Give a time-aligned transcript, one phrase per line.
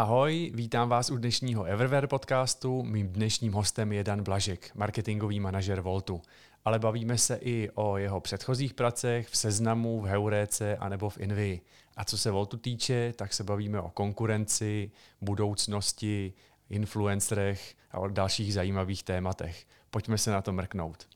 [0.00, 2.82] Ahoj, vítám vás u dnešního Everware podcastu.
[2.82, 6.22] Mým dnešním hostem je Dan Blažek, marketingový manažer Voltu.
[6.64, 11.18] Ale bavíme se i o jeho předchozích pracech v Seznamu, v Heuréce a nebo v
[11.18, 11.60] Invi.
[11.96, 14.90] A co se Voltu týče, tak se bavíme o konkurenci,
[15.20, 16.32] budoucnosti,
[16.70, 19.66] influencerech a o dalších zajímavých tématech.
[19.90, 21.08] Pojďme se na to mrknout.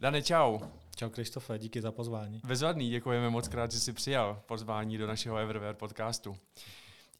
[0.00, 0.58] Dane, čau.
[0.96, 2.40] Čau Krištofe, díky za pozvání.
[2.44, 6.36] Bezvadný, děkujeme moc krát, že jsi přijal pozvání do našeho Everware podcastu.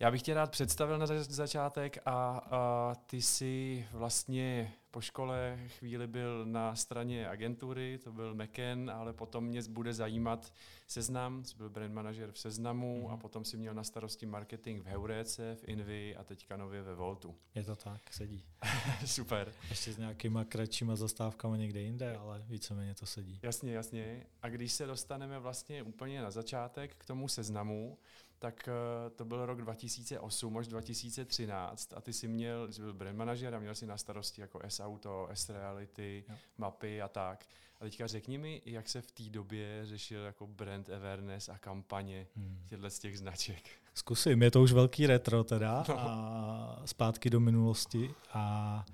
[0.00, 2.10] Já bych tě rád představil na začátek a,
[2.50, 9.12] a ty jsi vlastně po škole chvíli byl na straně agentury, to byl McKen, ale
[9.12, 10.52] potom mě bude zajímat
[10.86, 13.12] seznam, jsi byl brand manager v seznamu mm-hmm.
[13.12, 16.94] a potom si měl na starosti marketing v Heuréce, v Invi a teďka nově ve
[16.94, 17.34] Voltu.
[17.54, 18.44] Je to tak, sedí.
[19.06, 19.52] Super.
[19.68, 23.40] Ještě s nějakýma kratšíma zastávkami někde jinde, ale víceméně to sedí.
[23.42, 24.26] Jasně, jasně.
[24.42, 27.98] A když se dostaneme vlastně úplně na začátek k tomu seznamu,
[28.44, 33.18] tak eh, to byl rok 2008 až 2013 a ty jsi měl, jsi byl brand
[33.18, 36.34] manager a měl si na starosti jako S-Auto, S-Reality, jo.
[36.58, 37.44] mapy a tak.
[37.80, 42.26] A teďka řekni mi, jak se v té době řešil jako brand awareness a kampaně
[42.36, 42.58] hmm.
[42.68, 43.68] těchto z těch značek.
[43.94, 46.00] Zkusím, je to už velký retro teda no.
[46.00, 48.84] a zpátky do minulosti a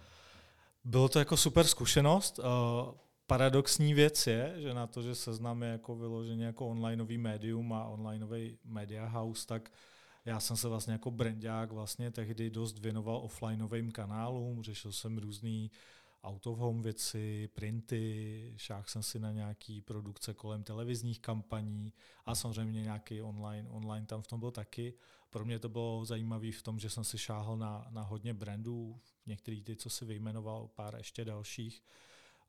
[0.84, 2.41] bylo to jako super zkušenost.
[3.31, 7.84] Paradoxní věc je, že na to, že seznam je jako vyloženě jako onlineový médium a
[7.84, 9.72] onlineový media house, tak
[10.25, 15.70] já jsem se vlastně jako brandák vlastně tehdy dost věnoval offlineovým kanálům, řešil jsem různý
[16.25, 21.92] out of home věci, printy, šáhl jsem si na nějaký produkce kolem televizních kampaní
[22.27, 24.94] a samozřejmě nějaký online, online tam v tom byl taky.
[25.31, 29.00] Pro mě to bylo zajímavé v tom, že jsem si šáhl na, na hodně brandů,
[29.27, 31.83] některý ty, co si vyjmenoval, pár ještě dalších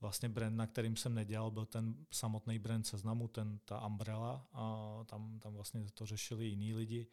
[0.02, 5.04] vlastně brand, na kterým jsem nedělal, byl ten samotný brand seznamu, ten, ta Umbrella, a
[5.06, 7.08] tam, tam vlastně to řešili jiní lidi.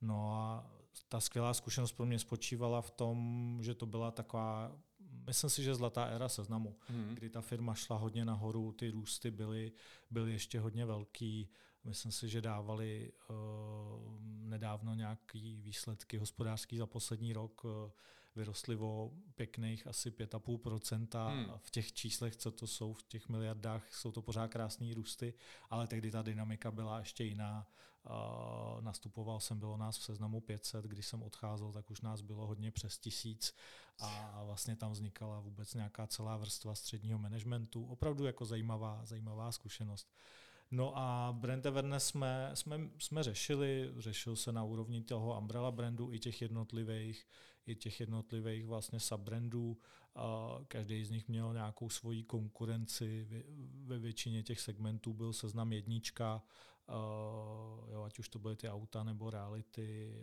[0.00, 0.70] No a
[1.08, 4.72] ta skvělá zkušenost pro mě spočívala v tom, že to byla taková,
[5.26, 7.14] myslím si, že zlatá éra seznamu, hmm.
[7.14, 9.72] kdy ta firma šla hodně nahoru, ty růsty byly,
[10.10, 11.50] byly ještě hodně velký,
[11.84, 13.36] Myslím si, že dávali uh,
[14.22, 17.64] nedávno nějaký výsledky hospodářský za poslední rok.
[17.64, 17.70] Uh,
[18.36, 21.28] vyrostly o pěkných asi 5,5%.
[21.30, 21.52] Hmm.
[21.58, 25.34] V těch číslech, co to jsou, v těch miliardách, jsou to pořád krásné růsty,
[25.70, 27.68] ale tehdy ta dynamika byla ještě jiná.
[28.10, 32.46] Uh, nastupoval jsem, bylo nás v seznamu 500, když jsem odcházel, tak už nás bylo
[32.46, 33.54] hodně přes tisíc
[33.98, 37.86] a vlastně tam vznikala vůbec nějaká celá vrstva středního managementu.
[37.86, 40.08] Opravdu jako zajímavá, zajímavá zkušenost.
[40.70, 46.12] No a brand awareness jsme, jsme, jsme řešili, řešil se na úrovni toho umbrella brandu
[46.12, 47.26] i těch jednotlivých,
[47.66, 49.78] i těch jednotlivých vlastně subbrandů.
[50.68, 53.26] Každý z nich měl nějakou svoji konkurenci.
[53.84, 56.42] Ve většině těch segmentů byl seznam jednička,
[57.92, 60.14] jo, ať už to byly ty auta nebo reality,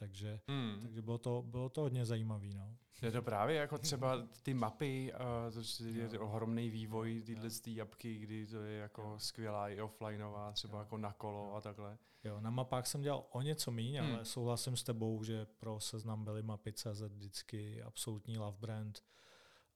[0.00, 0.78] takže, hmm.
[0.82, 2.48] takže bylo, to, bylo to hodně zajímavé.
[2.54, 2.76] No.
[3.02, 5.12] Je to právě jako třeba ty mapy,
[5.48, 6.20] uh, to je no.
[6.20, 7.82] ohromný vývoj tyhle no.
[7.82, 9.18] apky, kdy to je jako jo.
[9.18, 10.78] skvělá i offlineová, třeba jo.
[10.78, 11.54] jako na kolo jo.
[11.54, 11.98] a takhle.
[12.24, 14.14] Jo, na mapách jsem dělal o něco méně, hmm.
[14.14, 19.04] ale souhlasím s tebou, že pro seznam byly mapy CZ vždycky absolutní love brand.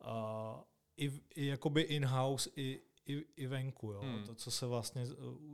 [0.06, 0.62] Uh,
[0.96, 3.92] i, i jakoby in-house, i, i, i venku.
[3.92, 4.00] Jo.
[4.00, 4.24] Hmm.
[4.24, 5.06] To, co se vlastně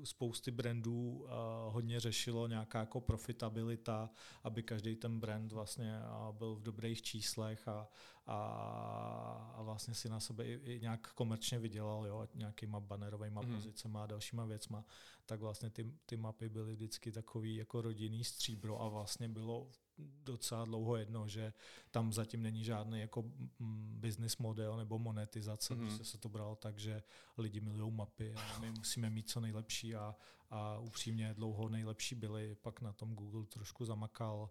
[0.05, 1.29] spousty brandů uh,
[1.69, 4.11] hodně řešilo, nějaká jako profitabilita,
[4.43, 7.89] aby každý ten brand vlastně uh, byl v dobrých číslech a,
[8.27, 8.37] a,
[9.57, 13.55] a vlastně si na sebe i, i nějak komerčně vydělal, jo, nějakýma bannerovými hmm.
[13.55, 14.85] pozicemi a dalšíma věcma,
[15.27, 19.71] tak vlastně ty, ty mapy byly vždycky takový jako rodinný stříbro a vlastně bylo
[20.25, 21.53] docela dlouho jedno, že
[21.91, 23.25] tam zatím není žádný jako
[23.95, 25.81] business model nebo monetizace, mm.
[25.81, 27.03] prostě se to bralo tak, že
[27.39, 30.17] lidi milují mapy a my musíme mít co nejlepší a,
[30.51, 34.51] a upřímně dlouho nejlepší byly, pak na tom Google trošku zamakal,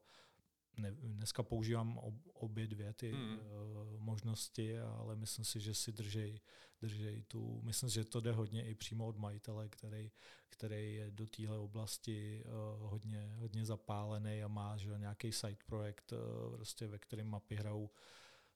[0.78, 3.40] ne, dneska používám ob, obě dvě ty hmm.
[3.40, 6.42] uh, možnosti, ale myslím si, že si držej,
[6.82, 10.12] držej tu, myslím si, že to jde hodně i přímo od majitele, který,
[10.50, 16.12] který je do téhle oblasti uh, hodně, hodně zapálený a má že, nějaký side projekt,
[16.12, 17.90] uh, prostě, ve kterém mapy hrajou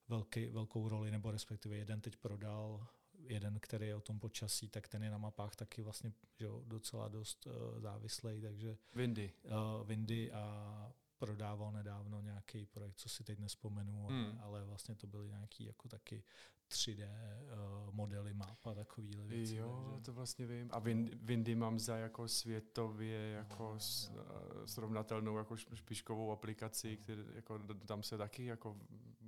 [0.07, 2.87] velký, velkou roli, nebo respektive jeden teď prodal
[3.27, 7.07] jeden, který je o tom počasí, tak ten je na mapách taky vlastně že, docela
[7.07, 9.33] dost uh, závislý, takže Windy.
[9.43, 10.93] Uh, Windy a
[11.25, 14.25] prodával nedávno nějaký projekt, co si teď nespomenu, hmm.
[14.25, 16.23] ale, ale vlastně to byly nějaký jako taky
[16.69, 19.55] 3D uh, eh, modely map a takovýhle věci.
[19.55, 20.05] Jo, takže...
[20.05, 20.69] to vlastně vím.
[20.71, 20.79] A
[21.21, 27.59] Windy mám za jako světově jako no, s, uh, srovnatelnou jako špičkovou aplikaci, který jako
[27.85, 28.77] tam se taky jako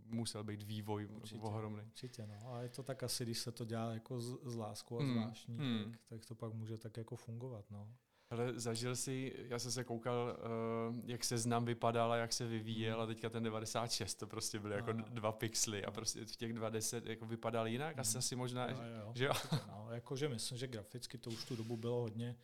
[0.05, 1.83] musel být vývoj určitě, ohromný.
[1.83, 2.53] Určitě, no.
[2.53, 5.13] A je to tak asi, když se to dělá jako z, z lásku a hmm.
[5.13, 5.91] zvláštní, hmm.
[5.91, 7.95] Tak, tak to pak může tak jako fungovat, no.
[8.29, 10.37] Ale zažil si, já jsem se koukal,
[10.89, 14.59] uh, jak se znám vypadal a jak se vyvíjel a teďka ten 96, to prostě
[14.59, 18.69] byly jako dva pixely a prostě v těch 20 jako vypadal jinak, asi, asi možná,
[18.69, 19.11] jo.
[19.15, 19.33] že jo?
[19.67, 22.35] No, jakože myslím, že graficky to už tu dobu bylo hodně,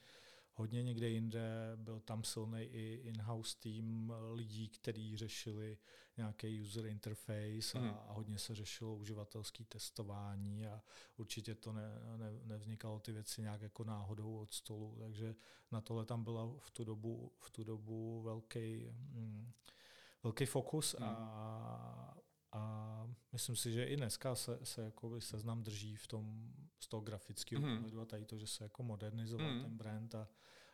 [0.61, 1.71] hodně někde jinde.
[1.75, 5.77] Byl tam silný i in-house tým lidí, kteří řešili
[6.17, 7.89] nějaký user interface a, hmm.
[7.89, 10.81] a hodně se řešilo uživatelské testování a
[11.17, 15.35] určitě to ne, ne, nevznikalo ty věci nějak jako náhodou od stolu, takže
[15.71, 19.51] na tohle tam byla v tu dobu, v tu dobu velký, mm,
[20.23, 21.09] velký fokus hmm.
[21.09, 22.17] a
[22.51, 27.01] a myslím si, že i dneska se, se jako seznam drží v tom, z toho
[27.01, 27.75] grafického mm.
[27.75, 29.61] pohledu a tady to, že se jako modernizoval mm.
[29.61, 30.27] ten brand, a,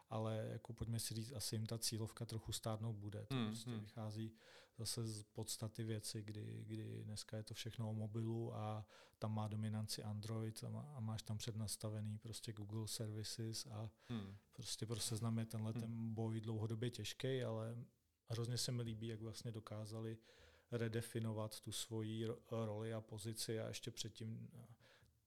[0.10, 3.26] ale jako pojďme si říct, asi jim ta cílovka trochu stárnout bude.
[3.26, 3.46] To mm.
[3.46, 4.32] prostě vychází
[4.78, 8.86] zase z podstaty věci, kdy, kdy dneska je to všechno o mobilu a
[9.20, 14.38] tam má dominanci Android a, má, a máš tam přednastavený prostě Google Services a mm.
[14.54, 15.82] prostě pro seznam je tenhle mm.
[15.82, 17.78] ten boj dlouhodobě těžký, ale
[18.30, 20.18] hrozně se mi líbí, jak vlastně dokázali
[20.72, 24.68] redefinovat tu svoji roli a pozici a ještě předtím eh,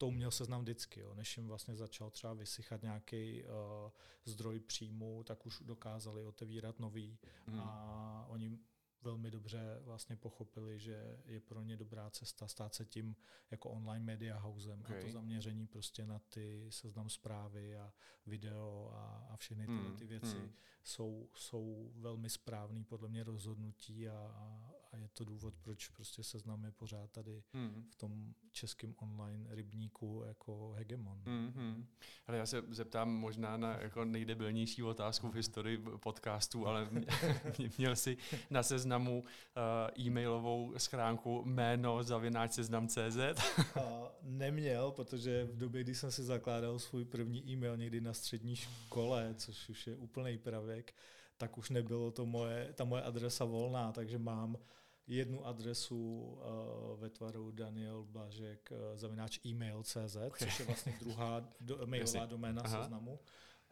[0.00, 1.00] to uměl seznam vždycky.
[1.00, 1.14] Jo.
[1.14, 3.50] Než jim vlastně začal třeba vysychat nějaký uh,
[4.24, 7.60] zdroj příjmu, tak už dokázali otevírat nový hmm.
[7.60, 8.58] a oni
[9.02, 13.16] velmi dobře vlastně pochopili, že je pro ně dobrá cesta stát se tím
[13.50, 14.98] jako online media housem okay.
[14.98, 17.92] a to zaměření prostě na ty seznam zprávy a
[18.26, 20.52] video a, a všechny tyhle hmm, ty věci mm.
[20.84, 26.64] jsou, jsou velmi správný podle mě rozhodnutí a, a je to důvod, proč prostě seznam
[26.64, 27.86] je pořád tady mm.
[27.90, 31.22] v tom českém online rybníku jako hegemon.
[31.24, 31.84] Mm-hmm.
[32.26, 36.90] Ale já se zeptám možná na jako nejdebilnější otázku v historii podcastu, ale
[37.78, 38.16] měl jsi
[38.50, 43.18] na seznamu uh, e-mailovou schránku jméno zavináč seznam.cz?
[44.22, 49.34] neměl, protože v době, kdy jsem si zakládal svůj první e-mail někdy na střední škole,
[49.34, 50.94] což už je úplný pravěk,
[51.36, 54.56] tak už nebylo to moje, ta moje adresa volná, takže mám
[55.16, 60.30] jednu adresu uh, ve tvaru Daniel Blažek uh, zavináč email.cz, okay.
[60.30, 62.82] což je vlastně druhá do, mailová doména Aha.
[62.82, 63.18] seznamu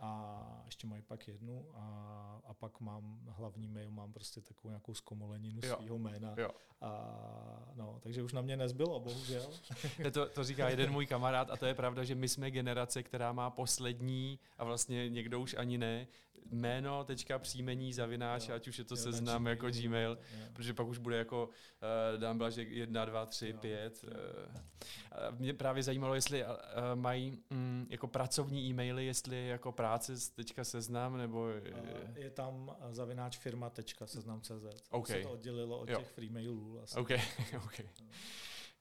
[0.00, 4.94] a ještě mají pak jednu a, a pak mám hlavní mail, mám prostě takovou nějakou
[4.94, 6.34] zkomoleninu svého jména.
[6.36, 6.50] Jo.
[6.80, 9.50] A, no, takže už na mě nezbylo, bohužel.
[10.12, 13.32] to, to říká jeden můj kamarád a to je pravda, že my jsme generace, která
[13.32, 16.06] má poslední a vlastně někdo už ani ne,
[16.50, 18.54] jméno, tečka příjmení, zavináč, jo.
[18.54, 20.46] ať už je to jo, seznam jako Gmail, jo.
[20.52, 23.56] protože pak už bude jako uh, dám Blažek 1, 2, 3, jo.
[23.60, 24.04] 5.
[24.04, 26.50] Uh, mě právě zajímalo, jestli uh,
[26.94, 31.40] mají um, jako pracovní e-maily, jestli jako práce teďka seznam, nebo...
[31.40, 34.50] Uh, je tam zavináč firma.seznam.cz.
[34.90, 35.16] Okay.
[35.16, 35.98] se to oddělilo od jo.
[35.98, 36.72] těch free mailů.
[36.72, 37.02] Vlastně.
[37.02, 37.10] OK,
[37.64, 37.80] OK.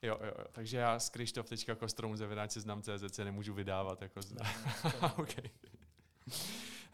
[0.02, 0.46] Jo, jo, jo.
[0.52, 4.02] Takže já z Krištof.kostrom zavináč seznam.cz se nemůžu vydávat.
[4.02, 4.34] Jako z...
[5.18, 5.50] okay.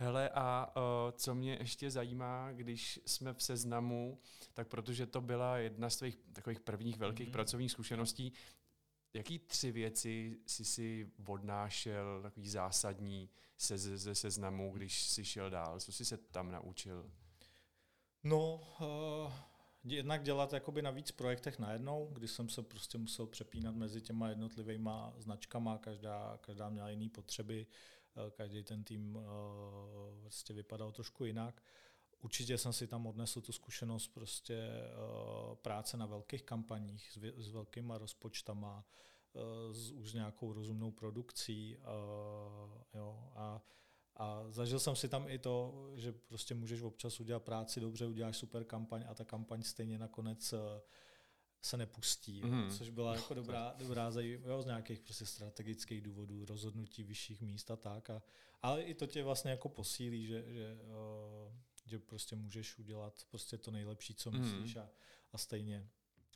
[0.04, 4.20] Hele, a uh, co mě ještě zajímá, když jsme v seznamu,
[4.54, 7.32] tak protože to byla jedna z tvých takových prvních velkých mm-hmm.
[7.32, 8.34] pracovních zkušeností,
[9.14, 15.80] jaký tři věci jsi si odnášel, takový zásadní se, ze seznamu, když jsi šel dál?
[15.80, 17.12] Co jsi se tam naučil?
[18.24, 19.34] No, uh,
[19.84, 24.30] jednak dělat jakoby na víc projektech najednou, kdy jsem se prostě musel přepínat mezi těma
[24.30, 31.25] jednotlivýma značkama, každá, každá měla jiné potřeby, Eh, každý ten tým eh, prostě vypadal trošku
[31.25, 31.63] jinak.
[32.21, 37.49] Určitě jsem si tam odnesl tu zkušenost prostě eh, práce na velkých kampaních s, s
[37.49, 38.85] velkýma rozpočtama,
[39.71, 41.78] s už nějakou rozumnou produkcí.
[42.94, 43.61] Jo, a,
[44.16, 48.38] a zažil jsem si tam i to, že prostě můžeš občas udělat práci dobře, uděláš
[48.38, 50.54] super kampaň a ta kampaň stejně nakonec
[51.66, 52.70] se nepustí, mm.
[52.70, 57.76] což byla jako dobrá, dobrá zajímavost z nějakých prostě strategických důvodů, rozhodnutí vyšších míst a
[57.76, 58.10] tak.
[58.10, 58.22] A,
[58.62, 61.54] ale i to tě vlastně jako posílí, že, že, uh,
[61.86, 64.42] že prostě můžeš udělat prostě to nejlepší, co mhm.
[64.42, 64.82] myslíš mm.
[64.82, 64.90] a,
[65.34, 65.90] a stejně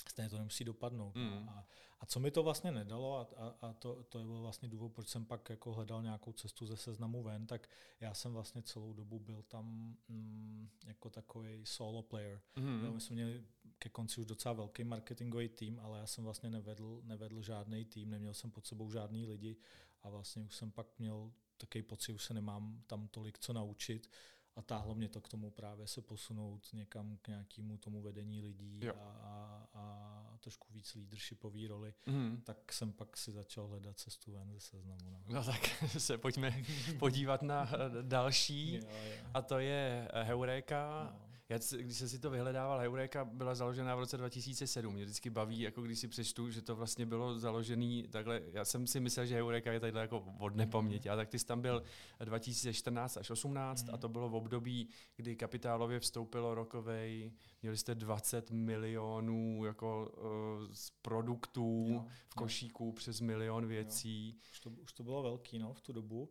[0.10, 1.16] stejně to nemusí dopadnout.
[1.16, 1.30] Mm.
[1.30, 1.52] No.
[1.52, 1.68] A,
[2.00, 4.90] a co mi to vlastně nedalo, a, a, a to, to je byl vlastně důvod,
[4.94, 7.70] proč jsem pak jako hledal nějakou cestu ze seznamu ven, tak
[8.00, 12.42] já jsem vlastně celou dobu byl tam mm, jako takový solo player.
[12.56, 12.94] Mm.
[12.94, 13.44] My jsme měli
[13.80, 18.10] ke konci už docela velký marketingový tým, ale já jsem vlastně nevedl, nevedl žádný tým,
[18.10, 19.58] neměl jsem pod sebou žádný lidi
[20.04, 24.10] a vlastně už jsem pak měl takový pocit, už se nemám tam tolik co naučit
[24.56, 28.90] a táhlo mě to k tomu právě se posunout někam k nějakému tomu vedení lidí
[28.90, 32.42] a, a, a trošku víc leadershipový roli, mm.
[32.46, 35.12] tak jsem pak si začal hledat cestu ven ze seznamu.
[35.12, 35.62] No, no tak
[35.98, 36.64] se pojďme
[37.00, 37.70] podívat na
[38.02, 39.30] další jo, jo.
[39.34, 41.14] a to je Heureka.
[41.22, 44.94] No Já, když jsem si to vyhledával, Heureka byla založena v roce 2007.
[44.94, 48.42] Mě vždycky baví, jako když si přečtu, že to vlastně bylo založený takhle.
[48.54, 51.10] Já jsem si myslel, že Heureka je takhle jako od nepaměti.
[51.10, 51.84] A tak ty jsi tam byl
[52.26, 53.94] 2014 až 18 mm.
[53.94, 60.74] a to bylo v období, kdy kapitálově vstoupilo rokovej, měli jste 20 milionů jako uh,
[60.74, 62.92] z produktů jo, v košíku jo.
[62.92, 64.28] přes milion věcí.
[64.28, 64.50] Jo.
[64.52, 66.30] Už, to, už to bylo velký no, v tu dobu.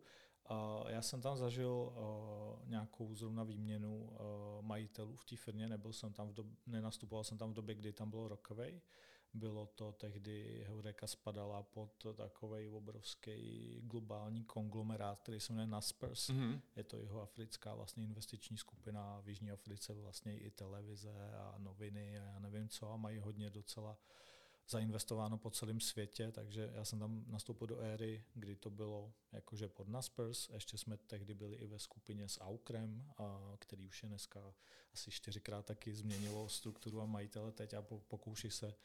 [0.51, 5.93] Uh, já jsem tam zažil uh, nějakou zrovna výměnu uh, majitelů v té firmě, nebyl
[5.93, 8.81] jsem tam v dob- nenastupoval jsem tam v době, kdy tam byl rokovej.
[9.33, 16.29] Bylo to tehdy, Heureka spadala pod takový obrovský globální konglomerát, který se jmenuje Naspers.
[16.29, 16.61] Mm-hmm.
[16.75, 22.19] Je to jeho africká vlastně investiční skupina, v Jižní Africe vlastně i televize a noviny
[22.19, 24.26] a já nevím co a mají hodně docela uh,
[24.69, 29.69] zainvestováno po celém světě, takže já jsem tam nastoupil do éry, kdy to bylo jakože
[29.69, 34.09] pod Naspers, ještě jsme tehdy byli i ve skupině s Aukrem, a, který už je
[34.09, 34.53] dneska
[34.93, 38.75] asi čtyřikrát taky změnilo strukturu a majitele teď a pokouší se,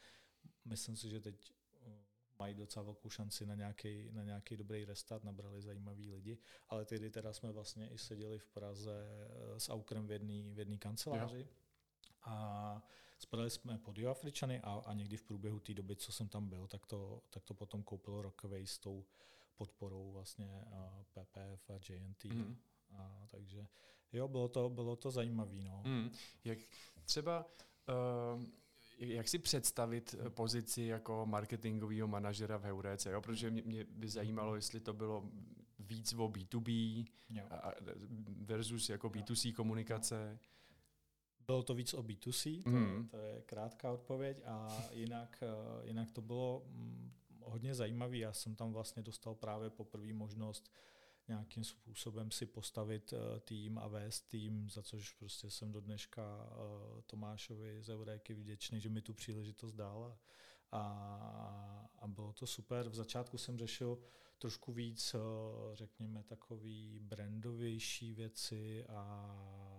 [0.65, 1.53] myslím si, že teď
[1.85, 1.93] uh,
[2.39, 6.37] mají docela velkou šanci na nějaký, na nějaký dobrý restart, nabrali zajímaví lidi,
[6.69, 9.07] ale tehdy teda jsme vlastně i seděli v Praze
[9.51, 11.39] uh, s Aukrem v jedné kanceláři.
[11.39, 11.47] Jo.
[12.21, 12.87] A
[13.23, 16.67] Spadali jsme pod Afričany a, a někdy v průběhu té doby, co jsem tam byl,
[16.67, 19.05] tak to, tak to potom koupil Rockaway s tou
[19.55, 22.25] podporou vlastně a PPF a JNT.
[22.25, 22.55] Mm.
[22.91, 23.67] A, takže
[24.13, 25.63] jo, bylo to, bylo to zajímavé.
[25.63, 25.81] No.
[25.85, 26.11] Mm.
[26.43, 26.59] Jak
[27.05, 27.45] třeba
[28.35, 28.43] uh,
[28.97, 33.21] jak si představit eh, pozici jako marketingového manažera v Heurece, jo?
[33.21, 35.29] protože mě, mě by zajímalo, jestli to bylo
[35.79, 37.43] víc o B2B jo.
[38.41, 40.39] versus jako B2C komunikace.
[41.47, 43.07] Bylo to víc o B2C, to, mm.
[43.07, 48.17] to je krátká odpověď a jinak, eh, jinak to bylo mm, hodně zajímavé.
[48.17, 50.71] Já jsem tam vlastně dostal právě poprvé možnost
[51.27, 56.21] nějakým způsobem si postavit uh, tým a vést tým, za což prostě jsem do dneška
[56.21, 60.17] uh, Tomášovi z Euréky vděčný, že mi tu příležitost dal
[60.71, 62.89] a, a bylo to super.
[62.89, 63.99] V začátku jsem řešil
[64.37, 65.15] trošku víc,
[65.73, 69.72] řekněme, takový brandovější věci a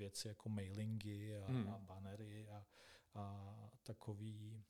[0.00, 1.68] věci jako mailingy a, hmm.
[1.68, 2.66] a bannery a,
[3.14, 4.64] a takový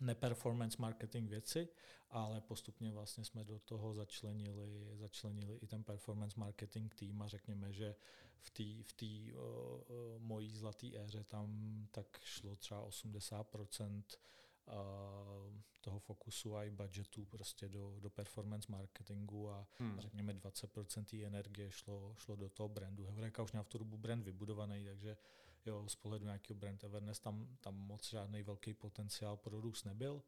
[0.00, 1.68] neperformance marketing věci,
[2.10, 7.72] ale postupně vlastně jsme do toho začlenili, začlenili i ten performance marketing tým a řekněme,
[7.72, 7.94] že
[8.40, 9.40] v té v tý, uh,
[10.18, 14.02] mojí zlaté éře tam tak šlo třeba 80%
[15.80, 20.00] toho fokusu a i budgetu prostě do, do performance marketingu a, hmm.
[20.00, 23.06] řekněme 20% té energie šlo, šlo do toho brandu.
[23.06, 25.16] Heureka už měla v tu dobu brand vybudovaný, takže
[25.66, 30.22] jo, z pohledu nějakého brand awareness tam, tam moc žádný velký potenciál pro růst nebyl.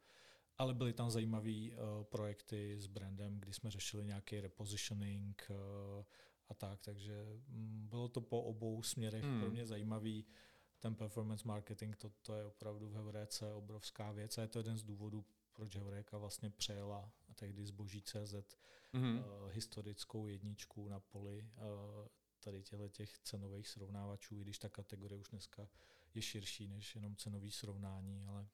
[0.58, 5.56] Ale byly tam zajímavé uh, projekty s brandem, kdy jsme řešili nějaký repositioning uh,
[6.48, 9.40] a tak, takže um, bylo to po obou směrech hmm.
[9.40, 10.26] pro mě zajímavý
[10.82, 14.78] ten performance marketing, to, to je opravdu v Heuréce obrovská věc a je to jeden
[14.78, 18.34] z důvodů, proč Heuréka vlastně přejela tehdy zboží CZ
[18.94, 19.18] mm-hmm.
[19.18, 22.08] uh, historickou jedničku na poli uh,
[22.40, 25.68] tady těchto těch cenových srovnávačů, i když ta kategorie už dneska
[26.14, 28.48] je širší než jenom cenový srovnání, ale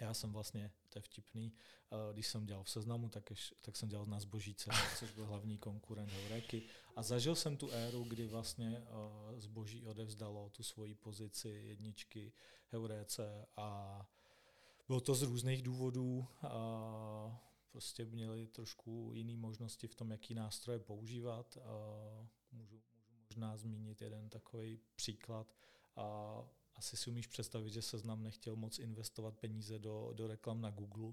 [0.00, 1.52] já jsem vlastně, to je vtipný,
[1.92, 5.26] eh, když jsem dělal v seznamu, tak, ješ, tak jsem dělal na zbožíce, což byl
[5.26, 6.62] hlavní konkurent Heureky.
[6.96, 12.32] A zažil jsem tu éru, kdy vlastně eh, zboží odevzdalo tu svoji pozici jedničky
[12.70, 14.00] Heuréce a
[14.86, 16.26] bylo to z různých důvodů.
[16.42, 21.58] A prostě měli trošku jiné možnosti v tom, jaký nástroje používat.
[21.64, 21.70] A
[22.52, 25.54] můžu, můžu možná zmínit jeden takový příklad.
[25.96, 26.44] A
[26.78, 31.12] asi si umíš představit, že seznam nechtěl moc investovat peníze do, do reklam na Google.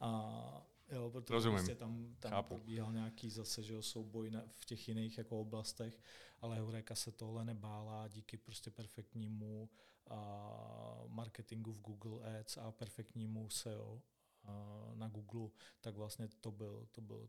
[0.00, 1.58] A jo, protože Rozumím.
[1.58, 6.02] Prostě tam, tam probíhal nějaký zase, že jo, souboj na, v těch jiných jako oblastech,
[6.40, 9.70] ale Heureka se tohle nebála díky prostě perfektnímu
[10.10, 14.02] a marketingu v Google Ads a perfektnímu SEO
[14.94, 15.48] na Google,
[15.80, 17.28] tak vlastně to byl, to byl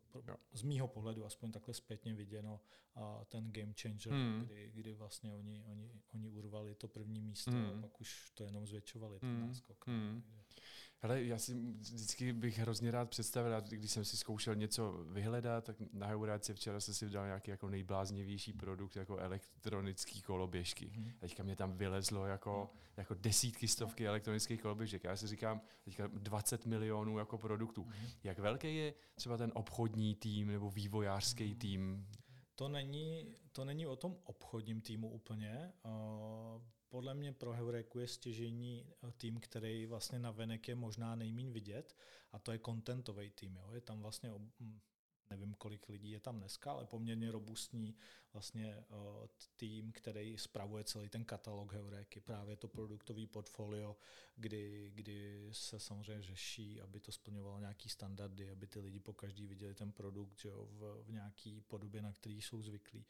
[0.54, 2.60] z mýho pohledu, aspoň takhle zpětně viděno,
[3.30, 4.42] ten game changer, hmm.
[4.46, 7.66] kdy, kdy vlastně oni, oni, oni urvali to první místo hmm.
[7.66, 9.48] a pak už to jenom zvětšovali, ten hmm.
[9.48, 9.88] náskok.
[9.88, 10.24] Hmm.
[11.04, 15.76] Hele, já si vždycky bych hrozně rád představil, když jsem si zkoušel něco vyhledat, tak
[15.94, 20.88] na Heuráci včera jsem si dal nějaký jako nejbláznivější produkt, jako elektronický koloběžky.
[20.88, 21.12] Hmm.
[21.20, 22.94] teďka mě tam vylezlo jako, hmm.
[22.98, 25.04] jako desítky, stovky elektronických koloběžek.
[25.04, 27.84] Já si říkám, teďka 20 milionů jako produktů.
[27.84, 28.08] Hmm.
[28.24, 31.60] Jak velký je třeba ten obchodní tým nebo vývojářský hmm.
[31.60, 32.08] tým?
[32.56, 35.74] To není, to není o tom obchodním týmu úplně.
[35.86, 36.62] Uh,
[36.94, 41.52] podle mě pro Heureku je stěžení eh, tým, který vlastně na venek je možná nejmín
[41.52, 41.96] vidět
[42.32, 43.56] a to je contentový tým.
[43.56, 43.70] Jo.
[43.74, 44.32] Je tam vlastně
[45.30, 47.96] nevím, kolik lidí je tam dneska, ale poměrně robustní
[48.34, 53.98] vlastně uh, tým, který spravuje celý ten katalog Heuréky, právě to produktový portfolio,
[54.36, 59.48] kdy, kdy se samozřejmě řeší, aby to splňovalo nějaký standardy, aby ty lidi po každý
[59.48, 63.06] viděli ten produkt jo, v, v nějaký podobě, na který jsou zvyklí.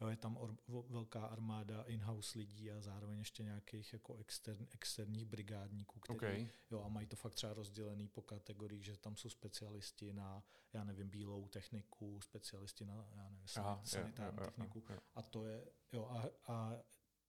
[0.00, 5.26] Jo, je tam or, velká armáda in-house lidí a zároveň ještě nějakých jako extern, externích
[5.26, 6.48] brigádníků, kteří okay.
[6.70, 10.84] jo, a mají to fakt třeba rozdělený po kategoriích, že tam jsou specialisti na, já
[10.84, 14.84] nevím, bílou techniku, specialisti na, já nevím, Aha, sanitární je, techniku.
[14.88, 15.00] Je, je.
[15.14, 16.72] A to je, jo, a, a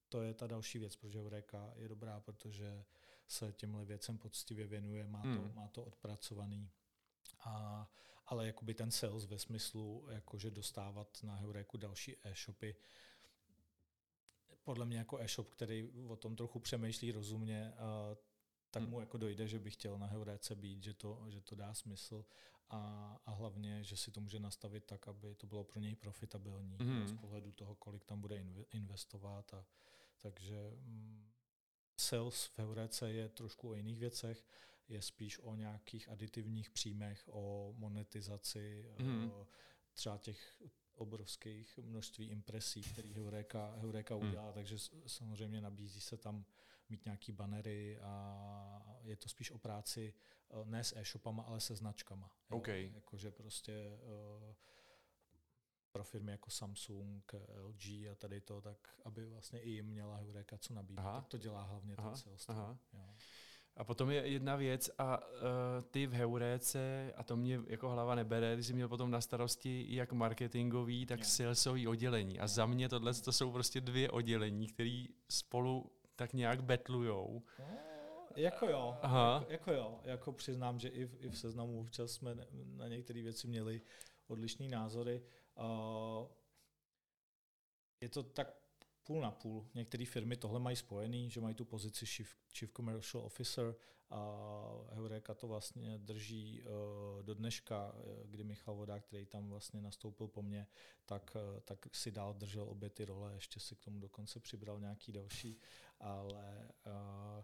[0.09, 2.85] to je ta další věc, protože Eureka je dobrá, protože
[3.27, 5.55] se těmhle věcem poctivě věnuje, má to, hmm.
[5.55, 6.71] má to odpracovaný.
[7.39, 7.87] A,
[8.29, 12.75] ale jakoby ten sales ve smyslu, jakože dostávat na Heuréku další e-shopy,
[14.63, 17.73] podle mě jako e-shop, který o tom trochu přemýšlí rozumně,
[18.71, 18.91] tak hmm.
[18.91, 22.25] mu jako dojde, že by chtěl na Heuréce být, že to, že to dá smysl
[22.69, 22.79] a,
[23.25, 27.07] a hlavně, že si to může nastavit tak, aby to bylo pro něj profitabilní hmm.
[27.07, 29.53] z pohledu toho, kolik tam bude investovat.
[29.53, 29.65] A,
[30.17, 31.29] takže mm,
[31.97, 34.45] sales v Heuréce je trošku o jiných věcech,
[34.89, 39.31] je spíš o nějakých aditivních příjmech, o monetizaci, hmm.
[39.31, 39.47] o
[39.93, 40.61] třeba těch
[40.95, 44.27] obrovských množství impresí, které Heureka, Heureka hmm.
[44.27, 44.77] udělá, takže
[45.07, 46.45] samozřejmě nabízí se tam
[46.89, 50.13] mít nějaký banery a je to spíš o práci
[50.49, 52.31] eh, ne s e-shopama, ale se značkama.
[52.49, 52.91] Okay.
[52.95, 53.99] Jakože prostě
[54.47, 54.55] uh,
[55.91, 60.57] pro firmy jako Samsung, LG a tady to, tak aby vlastně i jim měla Heureka
[60.57, 61.03] co nabídnout.
[61.03, 62.49] Tak to dělá hlavně aha, ten sales.
[62.49, 62.77] Aha.
[62.93, 63.15] Jo.
[63.79, 65.25] A potom je jedna věc a uh,
[65.91, 69.85] ty v Heuréce, a to mě jako hlava nebere, když jsi měl potom na starosti
[69.89, 71.29] jak marketingový, tak yeah.
[71.29, 72.39] salesový oddělení.
[72.39, 77.43] A za mě tohle to jsou prostě dvě oddělení, které spolu tak nějak betlujou.
[77.59, 77.65] No,
[78.35, 79.33] jako jo, Aha.
[79.33, 79.99] Jako, jako jo.
[80.03, 83.81] Jako přiznám, že i v, i v seznamu včas jsme na některé věci měli
[84.27, 85.21] odlišné názory.
[85.55, 86.27] Uh,
[88.01, 88.53] je to tak
[89.09, 89.67] půl na půl.
[89.73, 93.75] Některé firmy tohle mají spojený, že mají tu pozici Chief, Chief Commercial Officer
[94.09, 94.41] a
[94.91, 100.27] Heureka to vlastně drží uh, do dneška, eh, kdy Michal Voda, který tam vlastně nastoupil
[100.27, 100.67] po mně,
[101.05, 104.79] tak, uh, tak si dál držel obě ty role, ještě si k tomu dokonce přibral
[104.79, 105.59] nějaký další,
[105.99, 107.43] ale uh,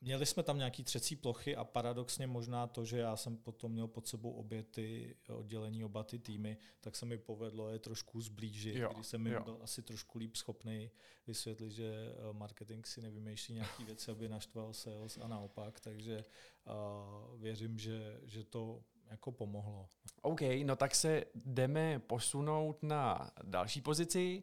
[0.00, 3.88] Měli jsme tam nějaký třecí plochy a paradoxně možná to, že já jsem potom měl
[3.88, 8.76] pod sebou obě ty oddělení, oba ty týmy, tak se mi povedlo je trošku zblížit,
[8.76, 10.90] jo, když jsem mi byl asi trošku líp schopný
[11.26, 16.24] vysvětlit, že eh, marketing si nevymýšlí nějaké věci, aby naštval sales a naopak, takže
[16.66, 19.88] uh, věřím, že, že to jako pomohlo.
[20.22, 24.42] OK, no tak se jdeme posunout na další pozici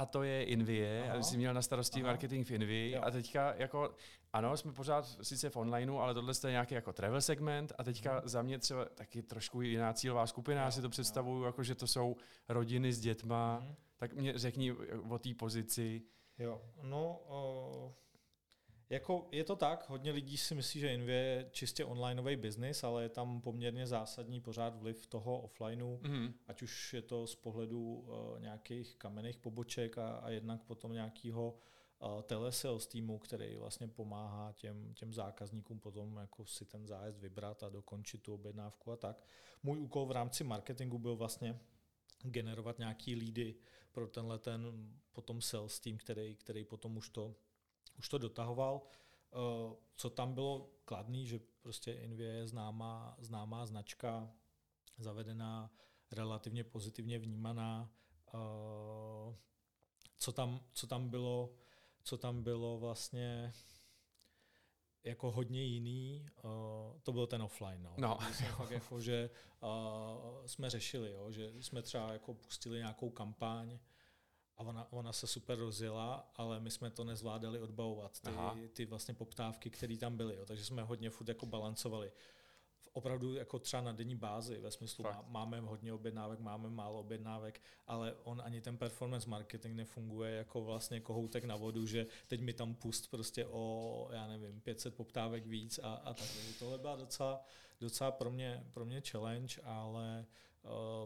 [0.00, 1.10] a to je Invie.
[1.10, 1.22] Aha.
[1.22, 2.06] Jsi měl na starosti Aha.
[2.06, 3.94] marketing v Invie a teďka jako,
[4.32, 8.12] ano, jsme pořád sice v onlineu, ale tohle je nějaký jako travel segment a teďka
[8.12, 8.28] hmm.
[8.28, 11.86] za mě třeba taky trošku jiná cílová skupina, já si to představuju, jako že to
[11.86, 12.16] jsou
[12.48, 13.74] rodiny s dětma, hmm.
[13.96, 14.72] tak mě řekni
[15.08, 16.02] o té pozici.
[16.38, 17.92] Jo, no, uh
[18.90, 23.02] jako je to tak, hodně lidí si myslí, že Invie je čistě onlineový biznis, ale
[23.02, 26.34] je tam poměrně zásadní pořád vliv toho offlineu, mm.
[26.46, 31.58] ať už je to z pohledu uh, nějakých kamenných poboček a, a jednak potom nějakého
[32.02, 37.62] uh, telesales týmu, který vlastně pomáhá těm, těm zákazníkům potom jako si ten zájezd vybrat
[37.62, 39.26] a dokončit tu objednávku a tak.
[39.62, 41.60] Můj úkol v rámci marketingu byl vlastně
[42.22, 43.54] generovat nějaký lídy
[43.92, 47.34] pro tenhle ten potom sales tým, který, který potom už to
[48.00, 48.82] už to dotahoval.
[48.82, 54.32] Eh, co tam bylo kladný, že prostě Invie je známá, známá značka,
[54.98, 55.70] zavedená,
[56.10, 57.92] relativně pozitivně vnímaná.
[58.34, 59.34] Eh,
[60.18, 61.54] co tam, co tam bylo,
[62.02, 63.52] co tam bylo vlastně
[65.04, 66.50] jako hodně jiný, uh,
[67.02, 67.82] to byl ten offline.
[67.82, 67.94] No.
[67.98, 68.18] no.
[68.32, 69.30] Jsme fakt jako, že
[69.62, 73.78] uh, jsme řešili, jo, že jsme třeba jako pustili nějakou kampaň,
[74.60, 79.14] a ona, ona se super rozjela, ale my jsme to nezvládali odbavovat, ty, ty vlastně
[79.14, 82.12] poptávky, které tam byly, jo, takže jsme hodně furt jako balancovali.
[82.92, 87.62] Opravdu jako třeba na denní bázi, ve smyslu má, máme hodně objednávek, máme málo objednávek,
[87.86, 92.52] ale on ani ten performance marketing nefunguje jako vlastně kohoutek na vodu, že teď mi
[92.52, 96.28] tam pust prostě o, já nevím, 500 poptávek víc a, a tak.
[96.58, 97.44] Tohle byla docela,
[97.80, 100.26] docela pro, mě, pro mě challenge, ale Eh,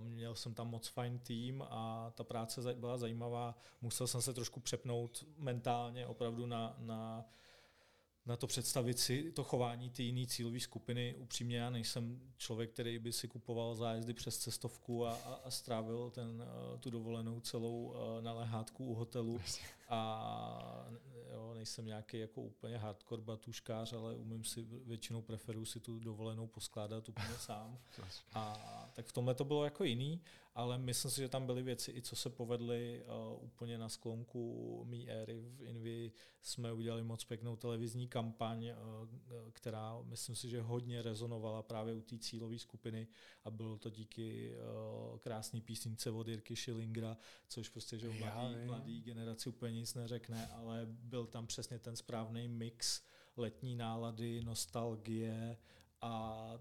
[0.00, 3.58] měl jsem tam moc fajn tým a ta práce byla zajímavá.
[3.82, 7.24] Musel jsem se trošku přepnout mentálně opravdu na, na
[8.26, 11.14] na to představit si to chování ty jiné cílové skupiny.
[11.18, 16.10] Upřímně já nejsem člověk, který by si kupoval zájezdy přes cestovku a, a, a strávil
[16.10, 19.40] ten, uh, tu dovolenou celou uh, na lehátku u hotelu.
[19.88, 20.88] A
[21.34, 26.46] jo, nejsem nějaký jako úplně hardcore batuškář, ale umím si, většinou preferuji si tu dovolenou
[26.46, 27.78] poskládat úplně sám.
[28.34, 28.56] A
[28.94, 30.20] tak v tomhle to bylo jako jiný,
[30.54, 34.84] ale myslím si, že tam byly věci, i co se povedly uh, úplně na sklonku
[34.88, 36.12] mý éry v Invi.
[36.42, 42.00] Jsme udělali moc pěknou televizní kampaň, uh, která myslím si, že hodně rezonovala právě u
[42.00, 43.06] té cílové skupiny
[43.44, 44.54] a bylo to díky
[45.12, 47.16] uh, krásné písnice od Jirky Schillingra,
[47.48, 52.48] což prostě, že mladý, mladý generaci úplně nic neřekne, ale byl tam přesně ten správný
[52.48, 53.02] mix
[53.36, 55.58] letní nálady, nostalgie
[56.00, 56.60] a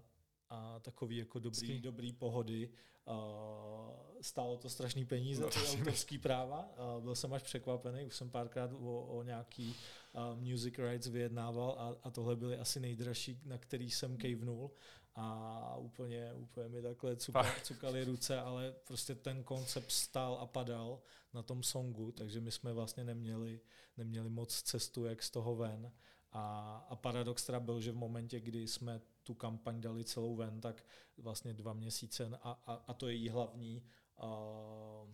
[0.50, 2.70] a takový jako dobrý, dobrý pohody.
[3.06, 6.68] Uh, stálo to strašný peníze, no, ty autorský práva.
[6.96, 9.74] Uh, byl jsem až překvapený, už jsem párkrát o, o nějaký
[10.12, 14.70] uh, music rights vyjednával a, a tohle byly asi nejdražší, na který jsem kejvnul
[15.14, 21.02] a úplně, úplně mi takhle cukali, cukali ruce, ale prostě ten koncept stál a padal
[21.34, 23.60] na tom songu, takže my jsme vlastně neměli,
[23.96, 25.92] neměli moc cestu, jak z toho ven.
[26.32, 30.60] A, a paradox teda byl, že v momentě, kdy jsme tu kampaň dali celou ven,
[30.60, 30.84] tak
[31.16, 33.82] vlastně dva měsíce a, a, a to je její hlavní
[34.22, 35.10] uh,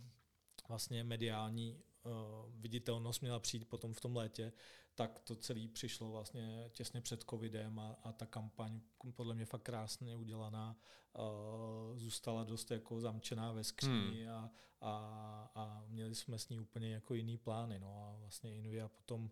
[0.69, 2.13] vlastně mediální uh,
[2.61, 4.53] viditelnost měla přijít potom v tom létě,
[4.95, 8.81] tak to celé přišlo vlastně těsně před covidem a, a ta kampaň
[9.15, 10.77] podle mě fakt krásně udělaná,
[11.19, 14.35] uh, zůstala dost jako zamčená ve skříni hmm.
[14.35, 17.79] a, a, a měli jsme s ní úplně jako jiný plány.
[17.79, 19.31] No a vlastně Invia potom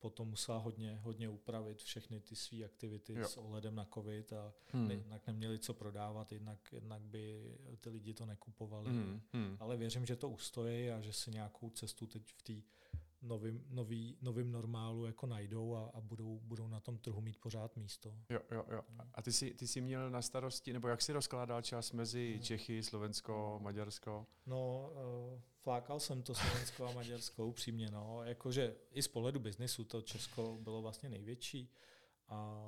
[0.00, 3.28] potom musela hodně, hodně upravit všechny ty své aktivity jo.
[3.28, 4.90] s ohledem na covid a hmm.
[4.90, 8.90] jednak neměli co prodávat, jednak, jednak by ty lidi to nekupovali.
[8.90, 9.20] Hmm.
[9.32, 9.56] Hmm.
[9.60, 12.52] Ale věřím, že to ustojí a že si nějakou cestu teď v té
[13.22, 17.76] novým, nový, novým normálu jako najdou a, a budou, budou na tom trhu mít pořád
[17.76, 18.14] místo.
[18.30, 18.82] Jo, jo, jo.
[19.14, 22.42] A ty jsi, ty jsi měl na starosti, nebo jak jsi rozkládal čas mezi hmm.
[22.42, 24.26] Čechy, Slovensko, Maďarsko?
[24.46, 24.90] No,
[25.34, 27.90] uh, flákal jsem to Slovensko a Maďarsko upřímně.
[27.90, 28.22] No.
[28.24, 31.72] Jakože i z pohledu biznisu to Česko bylo vlastně největší.
[32.28, 32.66] A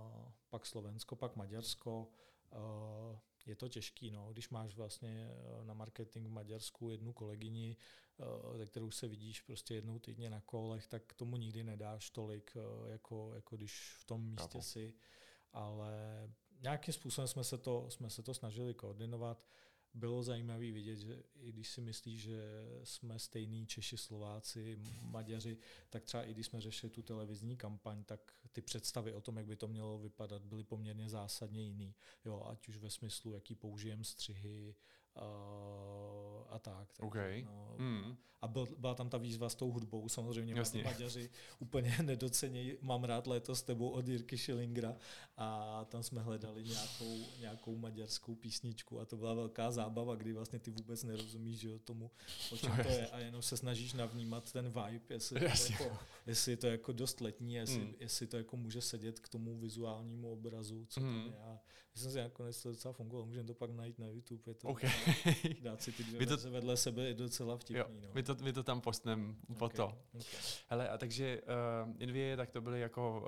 [0.50, 2.08] pak Slovensko, pak Maďarsko.
[2.52, 5.30] Uh, je to těžký, no, když máš vlastně
[5.62, 7.76] na marketing v Maďarsku jednu kolegyni,
[8.56, 13.32] ze kterou se vidíš prostě jednou týdně na kolech, tak tomu nikdy nedáš tolik, jako,
[13.34, 14.62] jako když v tom místě Chápu.
[14.62, 14.94] si.
[15.52, 15.92] Ale
[16.62, 19.46] nějakým způsobem jsme se to, jsme se to snažili koordinovat
[19.94, 22.40] bylo zajímavé vidět, že i když si myslíš, že
[22.84, 25.58] jsme stejní Češi, Slováci, Maďaři,
[25.90, 29.46] tak třeba i když jsme řešili tu televizní kampaň, tak ty představy o tom, jak
[29.46, 31.94] by to mělo vypadat, byly poměrně zásadně jiný.
[32.24, 34.74] Jo, ať už ve smyslu, jaký použijeme střihy,
[36.62, 36.88] A tak.
[36.92, 37.42] Takže, okay.
[37.42, 38.16] no, mm.
[38.42, 40.84] A byl, byla tam ta výzva s tou hudbou, samozřejmě Jasně.
[40.84, 42.76] Maďaři úplně nedocenějí.
[42.80, 44.96] Mám rád léto s tebou od Jirky Schillingra
[45.36, 50.58] a tam jsme hledali nějakou, nějakou maďarskou písničku a to byla velká zábava, kdy vlastně
[50.58, 52.10] ty vůbec nerozumíš že, tomu,
[52.52, 56.52] o čem to je a jenom se snažíš navnímat ten vibe, jestli, to, jako, jestli
[56.52, 57.94] je to jako dost letní, jestli, mm.
[58.00, 61.06] jestli to jako může sedět k tomu vizuálnímu obrazu, co mm.
[61.06, 61.38] tam je.
[61.38, 61.60] A
[61.94, 64.42] myslím si, nakonec to docela fungovalo, můžeme to pak najít na YouTube.
[64.46, 64.90] Je to okay.
[65.60, 67.78] Dát si ty dvě to, vedle sebe je docela vtipný.
[67.78, 68.08] Jo, no.
[68.14, 69.86] my, to, my to tam postneme po okay, to.
[69.86, 70.22] Okay.
[70.68, 71.40] Hele, a takže
[71.84, 73.24] uh, Invie, tak to byly jako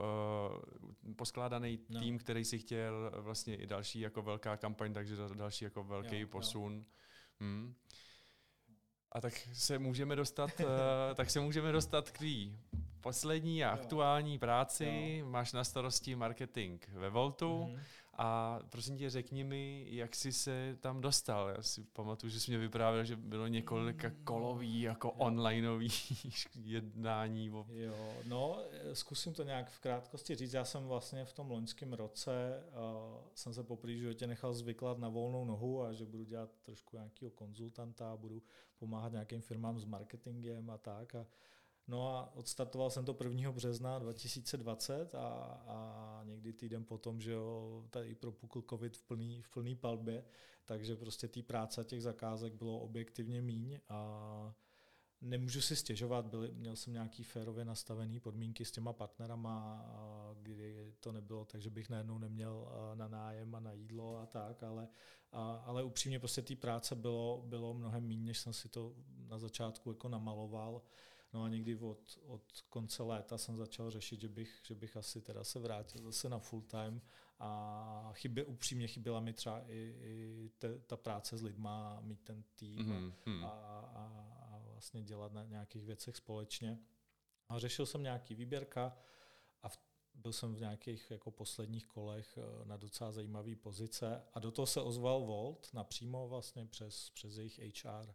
[1.05, 2.01] uh, poskládaný no.
[2.01, 6.29] tým, který si chtěl vlastně i další jako velká kampaň, takže další jako velký jo,
[6.29, 6.77] posun.
[6.77, 6.85] Jo.
[7.41, 7.75] Hmm.
[9.13, 10.67] A tak se můžeme dostat, uh,
[11.15, 12.59] tak se můžeme dostat k tvý
[13.01, 15.17] poslední a aktuální práci.
[15.19, 15.27] Jo.
[15.27, 17.65] Máš na starosti marketing ve Voltu.
[17.65, 17.81] Mm-hmm.
[18.19, 21.49] A prosím tě, řekni mi, jak jsi se tam dostal.
[21.49, 24.25] Já si pamatuju, že jsi mě vyprávěl, že bylo několika mm.
[24.25, 25.89] kolový, jako onlineový
[26.55, 27.47] jednání.
[27.69, 28.59] Jo, no,
[28.93, 30.53] zkusím to nějak v krátkosti říct.
[30.53, 35.09] Já jsem vlastně v tom loňském roce, uh, jsem se poprvé životě nechal zvyklat na
[35.09, 38.43] volnou nohu a že budu dělat trošku nějakého konzultanta budu
[38.77, 41.15] pomáhat nějakým firmám s marketingem a tak.
[41.15, 41.27] A
[41.89, 43.53] No a odstartoval jsem to 1.
[43.53, 45.29] března 2020 a,
[45.67, 50.25] a někdy týden potom, že jo, tady propukl covid v plný, v plný palbě,
[50.65, 54.55] takže prostě té práce těch zakázek bylo objektivně míň a
[55.21, 59.87] nemůžu si stěžovat, byli, měl jsem nějaký férově nastavený podmínky s těma partnerama,
[60.43, 64.63] kdy to nebylo tak, že bych najednou neměl na nájem a na jídlo a tak,
[64.63, 64.89] ale,
[65.33, 68.95] a, ale upřímně prostě té práce bylo, bylo mnohem méně, než jsem si to
[69.29, 70.83] na začátku jako namaloval.
[71.35, 75.21] No a někdy od, od konce léta jsem začal řešit, že bych, že bych asi
[75.21, 77.01] teda se vrátil zase na full time
[77.39, 82.45] a chybě, upřímně chyběla mi třeba i, i te, ta práce s lidma, mít ten
[82.57, 83.45] tým mm-hmm.
[83.45, 84.05] a, a,
[84.53, 86.79] a vlastně dělat na nějakých věcech společně.
[87.49, 88.97] A řešil jsem nějaký výběrka
[89.63, 89.79] a v,
[90.15, 94.67] byl jsem v nějakých jako posledních kolech eh, na docela zajímavé pozice a do toho
[94.67, 98.15] se ozval Volt napřímo vlastně přes, přes jejich HR.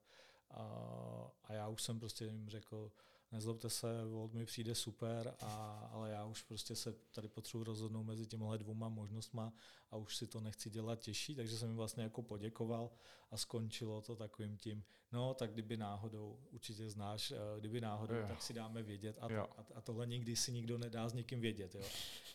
[0.52, 2.92] A, a já už jsem prostě jim řekl,
[3.32, 8.04] nezlobte se, Volt mi přijde super, a, ale já už prostě se tady potřebuji rozhodnout
[8.04, 9.54] mezi těmhle dvouma možnostma
[9.92, 12.92] a už si to nechci dělat těžší, takže jsem jim vlastně jako poděkoval
[13.32, 18.28] a skončilo to takovým tím, no tak kdyby náhodou, určitě znáš, eh, kdyby náhodou, jo.
[18.28, 21.42] tak si dáme vědět a, to, a, a tohle nikdy si nikdo nedá s někým
[21.42, 21.76] vědět.
[21.76, 21.84] Jo.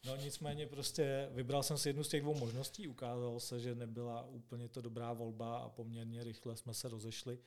[0.04, 4.26] No nicméně prostě vybral jsem si jednu z těch dvou možností, ukázalo se, že nebyla
[4.26, 7.38] úplně to dobrá volba a poměrně rychle jsme se rozešli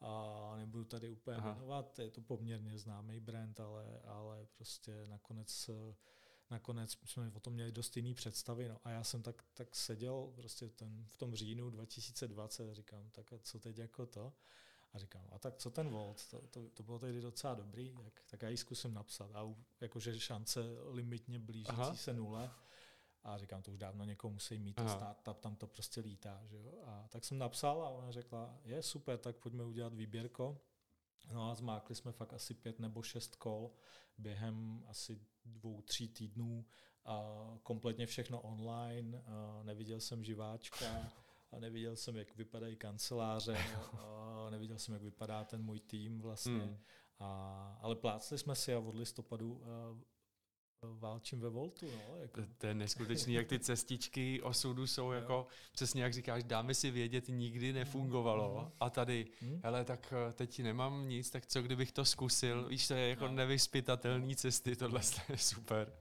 [0.00, 1.54] a nebudu tady úplně Aha.
[1.54, 5.70] jmenovat, je to poměrně známý brand, ale, ale prostě nakonec
[6.50, 8.68] nakonec jsme o tom měli dost jiný představy.
[8.68, 8.78] No.
[8.84, 13.32] A já jsem tak, tak seděl prostě ten, v tom říjnu 2020 a říkám, tak
[13.32, 14.32] a co teď jako to?
[14.92, 16.28] A říkám, a tak co ten Volt?
[16.30, 19.30] To, to, to bylo tedy docela dobrý, tak, tak já ji zkusím napsat.
[19.34, 21.94] A jakože šance limitně blížící Aha.
[21.94, 22.50] se nule.
[23.22, 26.42] A říkám, to už dávno někoho musí mít, to startup tam to prostě lítá.
[26.46, 26.72] Že jo?
[26.84, 30.60] A tak jsem napsal a ona řekla, je super, tak pojďme udělat výběrko.
[31.32, 33.70] No a zmákli jsme fakt asi pět nebo šest kol
[34.18, 36.64] během asi dvou, tří týdnů.
[37.04, 37.22] A
[37.62, 40.86] kompletně všechno online, a neviděl jsem živáčka,
[41.52, 43.58] a neviděl jsem, jak vypadají kanceláře,
[43.98, 46.58] a neviděl jsem, jak vypadá ten můj tým vlastně.
[46.58, 46.78] Hmm.
[47.18, 49.62] A, ale plácli jsme si a od listopadu
[50.82, 51.86] válčím ve Voltu.
[51.86, 52.40] No, jako.
[52.40, 56.90] to, to je neskutečný, jak ty cestičky osudu jsou jako, přesně jak říkáš, dáme si
[56.90, 58.72] vědět, nikdy nefungovalo mm.
[58.80, 59.60] a tady, mm.
[59.64, 63.26] hele, tak eh, teď nemám nic, tak co kdybych to zkusil, víš, to je jako
[63.28, 63.34] no.
[63.34, 65.92] nevyspytatelný cesty, tohle je super.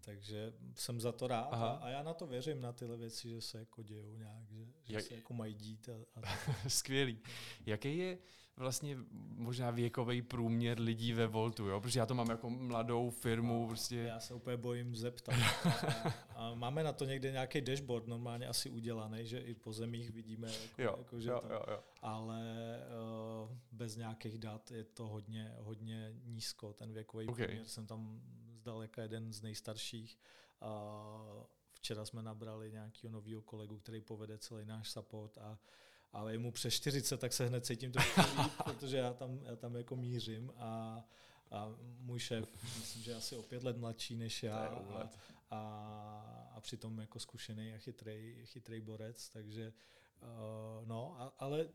[0.00, 3.40] Takže jsem za to rád a, a já na to věřím, na tyhle věci, že
[3.40, 5.88] se jako dějou nějak, že, že jak, se jako mají dít.
[5.88, 6.36] A, a
[6.68, 7.18] Skvělý.
[7.66, 8.18] Jaký je
[8.56, 8.98] vlastně
[9.36, 11.80] možná věkový průměr lidí ve Voltu, jo?
[11.80, 13.62] Protože já to mám jako mladou firmu.
[13.62, 13.96] No, prostě.
[13.96, 15.34] Já se úplně bojím zeptat.
[15.34, 20.10] a, a máme na to někde nějaký dashboard, normálně asi udělaný, že i po zemích
[20.10, 21.82] vidíme, jako, jo, jako, že jo, to, jo, jo.
[22.02, 22.44] ale
[23.42, 27.46] uh, bez nějakých dat je to hodně, hodně nízko, ten věkový okay.
[27.46, 27.66] průměr.
[27.66, 28.20] Jsem tam
[28.54, 30.18] zdaleka jeden z nejstarších.
[30.62, 35.58] Uh, včera jsme nabrali nějakého nového kolegu, který povede celý náš support a
[36.12, 38.26] ale je mu přes 40, tak se hned cítím to líp,
[38.64, 41.04] protože já tam, já tam jako mířím a,
[41.50, 45.10] a můj šéf, myslím, že asi o pět let mladší než já a,
[45.50, 49.72] a, a přitom jako zkušený a chytrý, chytrý borec, takže
[50.22, 51.68] uh, no, a, ale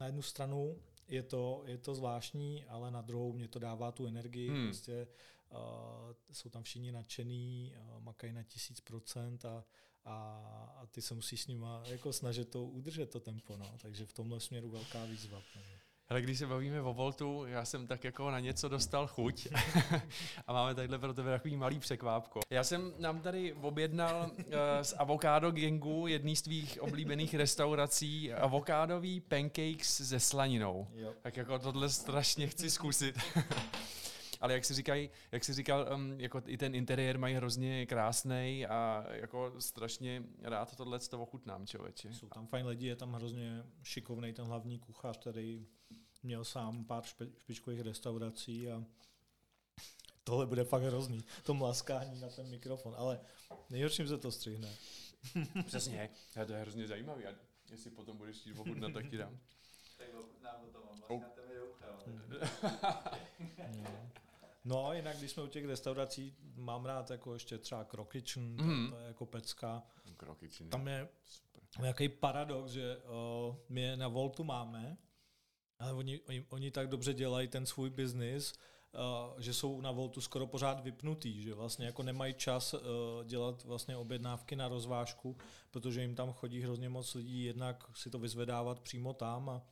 [0.00, 4.06] na jednu stranu je to, je to zvláštní, ale na druhou mě to dává tu
[4.06, 4.66] energii, hmm.
[4.66, 5.08] prostě
[5.50, 5.58] uh,
[6.32, 9.64] jsou tam všichni nadšený, uh, makají na tisíc procent a
[10.08, 13.74] a, a ty se musíš s nima jako snažit to udržet to tempo, no.
[13.82, 15.42] takže v tomhle směru velká výzva.
[16.08, 19.48] Ale když se bavíme o Voltu, já jsem tak jako na něco dostal chuť
[20.46, 22.40] a máme takhle pro tebe takový malý překvápko.
[22.50, 24.44] Já jsem nám tady objednal uh,
[24.82, 30.88] z Avocado Gangu jedný z tvých oblíbených restaurací avokádový pancakes se slaninou.
[30.94, 31.14] Jo.
[31.22, 33.18] Tak jako tohle strašně chci zkusit.
[34.40, 38.66] ale jak si říkají, jak si říkal, um, jako i ten interiér mají hrozně krásný
[38.66, 42.14] a jako strašně rád tohle to ochutnám, člověče.
[42.14, 45.66] Jsou tam fajn lidi, je tam hrozně šikovný ten hlavní kuchař, který
[46.22, 48.84] měl sám pár špe, špičkových restaurací a
[50.24, 53.20] tohle bude fakt hrozný, to mlaskání na ten mikrofon, ale
[53.70, 54.68] nejhorším se to střihne.
[55.66, 56.10] Přesně,
[56.46, 57.26] to je hrozně zajímavý.
[57.26, 57.34] A
[57.70, 59.38] jestli potom budeš chtít ochutnat, tak ti dám.
[59.98, 60.06] Tak
[60.72, 61.66] to mám, mlaskáte mi do
[64.64, 68.56] No, jinak když jsme u těch restaurací, mám rád jako ještě třeba Krokičn, mm.
[68.56, 68.90] to, mhm.
[68.90, 69.82] to je jako pecka.
[70.16, 70.68] Krokičn.
[70.68, 71.08] Tam je
[71.80, 74.96] nějaký paradox, že uh, my je na Voltu máme,
[75.78, 80.20] ale oni, oni, oni tak dobře dělají ten svůj biznis, uh, že jsou na Voltu
[80.20, 82.80] skoro pořád vypnutý, že vlastně jako nemají čas uh,
[83.24, 85.36] dělat vlastně objednávky na rozvážku,
[85.70, 89.62] protože jim tam chodí hrozně moc lidí, jednak si to vyzvedávat přímo tam a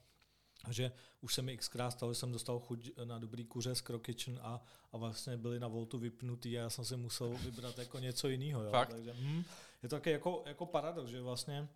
[0.71, 4.39] že už se mi xkrát stalo, že jsem dostal chuť na dobrý kuře z Krokičn
[4.43, 8.29] a, a vlastně byli na Voltu vypnutý a já jsem si musel vybrat jako něco
[8.29, 8.63] jiného.
[8.63, 8.71] Jo.
[8.71, 9.45] Takže, hm,
[9.83, 11.69] je to taky jako, jako paradox, že vlastně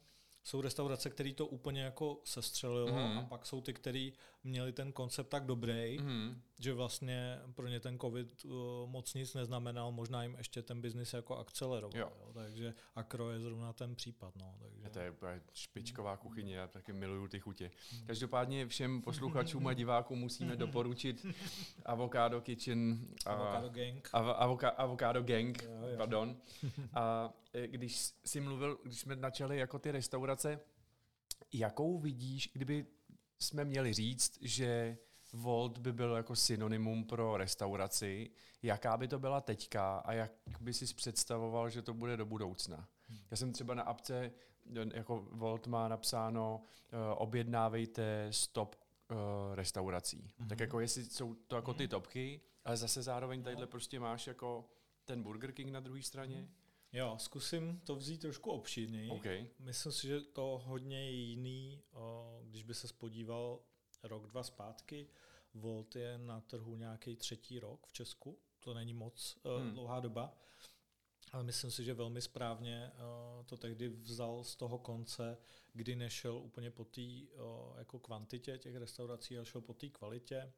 [0.42, 3.18] jsou restaurace, které to úplně jako sestřelilo mm.
[3.18, 4.10] a pak jsou ty, které
[4.44, 6.42] měli ten koncept tak dobrý, mm.
[6.60, 8.50] že vlastně pro ně ten covid uh,
[8.86, 12.00] moc nic neznamenal, možná jim ještě ten biznis jako akceleroval.
[12.00, 12.12] Jo.
[12.20, 14.36] Jo, takže Akro je zrovna ten případ.
[14.36, 14.90] No, takže.
[14.90, 17.70] To je špičková kuchyně, já taky miluju ty chutě.
[17.92, 18.06] Mm.
[18.06, 21.26] Každopádně všem posluchačům a divákům musíme doporučit
[21.84, 23.06] Avocado Kitchen.
[23.26, 24.08] A, avocado Gang.
[24.12, 25.96] Avo, avoka, avocado Gang, jo, jo.
[25.96, 26.36] pardon.
[26.94, 30.60] A e, když jsi mluvil, když jsme načali jako ty restaurace,
[31.52, 32.86] jakou vidíš, kdyby
[33.40, 34.98] jsme měli říct, že
[35.32, 38.30] Volt by byl jako synonymum pro restauraci.
[38.62, 42.88] Jaká by to byla teďka a jak by si představoval, že to bude do budoucna?
[43.30, 44.32] Já jsem třeba na apce,
[44.94, 48.76] jako Volt má napsáno, uh, objednávejte stop
[49.10, 49.16] uh,
[49.54, 50.18] restaurací.
[50.18, 50.48] Mm-hmm.
[50.48, 54.64] Tak jako jestli jsou to jako ty topky, ale zase zároveň tadyhle prostě máš jako
[55.04, 56.36] ten Burger King na druhé straně.
[56.36, 56.48] Mm.
[56.92, 59.10] Jo, zkusím to vzít trošku obšírněji.
[59.10, 59.46] Okay.
[59.58, 61.82] Myslím si, že to hodně je jiný,
[62.42, 63.60] když by se spodíval
[64.02, 65.08] rok, dva zpátky.
[65.54, 69.72] Volt je na trhu nějaký třetí rok v Česku, to není moc hmm.
[69.72, 70.34] dlouhá doba,
[71.32, 72.92] ale myslím si, že velmi správně
[73.46, 75.38] to tehdy vzal z toho konce,
[75.72, 77.00] kdy nešel úplně po té
[77.78, 80.52] jako kvantitě těch restaurací, ale šel po té kvalitě.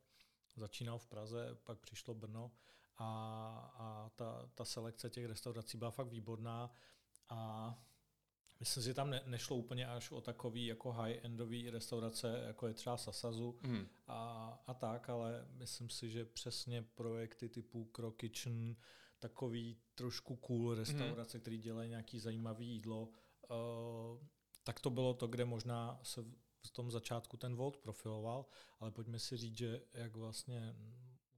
[0.56, 2.52] Začínal v Praze, pak přišlo Brno
[2.98, 6.74] a, a ta, ta selekce těch restaurací byla fakt výborná
[7.28, 7.74] a
[8.60, 12.74] myslím si, že tam ne, nešlo úplně až o takový jako high-endový restaurace, jako je
[12.74, 13.86] třeba Sasazu mm.
[14.06, 18.76] a, a tak, ale myslím si, že přesně projekty typu Crow Kitchen,
[19.18, 21.40] takový trošku cool restaurace, mm.
[21.40, 23.08] který dělají nějaký zajímavý jídlo,
[23.50, 24.26] uh,
[24.64, 26.24] tak to bylo to, kde možná se
[26.66, 28.46] v tom začátku ten Volt profiloval,
[28.80, 30.74] ale pojďme si říct, že jak vlastně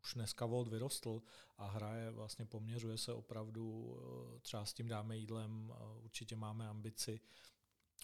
[0.05, 1.23] už dneska Volt vyrostl
[1.59, 3.97] a hraje, vlastně poměřuje se opravdu,
[4.37, 7.21] eh, třeba s tím dáme jídlem, eh, určitě máme ambici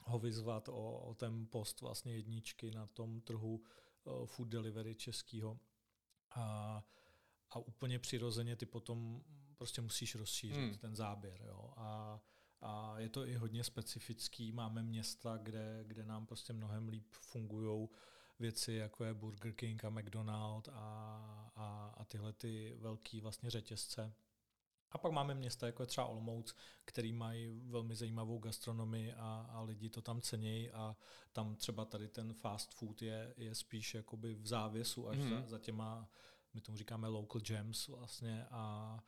[0.04, 3.62] ho vyzvat o, o ten post vlastně jedničky na tom trhu
[4.04, 5.60] uh, food delivery českýho.
[6.30, 6.84] A,
[7.50, 9.22] a úplně přirozeně ty potom
[9.56, 10.78] prostě musíš rozšířit hmm.
[10.78, 11.42] ten záběr.
[11.46, 11.72] Jo.
[11.76, 12.20] A,
[12.60, 14.52] a je to i hodně specifický.
[14.52, 17.88] Máme města, kde, kde nám prostě mnohem líp fungují
[18.40, 24.12] věci, jako je Burger King a McDonald a, a, a tyhle ty velký vlastně řetězce.
[24.92, 29.60] A pak máme města, jako je třeba Olomouc, který mají velmi zajímavou gastronomii a, a
[29.60, 30.96] lidi to tam cení a
[31.32, 35.28] tam třeba tady ten fast food je, je spíš jakoby v závěsu až mm.
[35.28, 36.08] za, za těma,
[36.54, 39.04] my tomu říkáme local gems vlastně a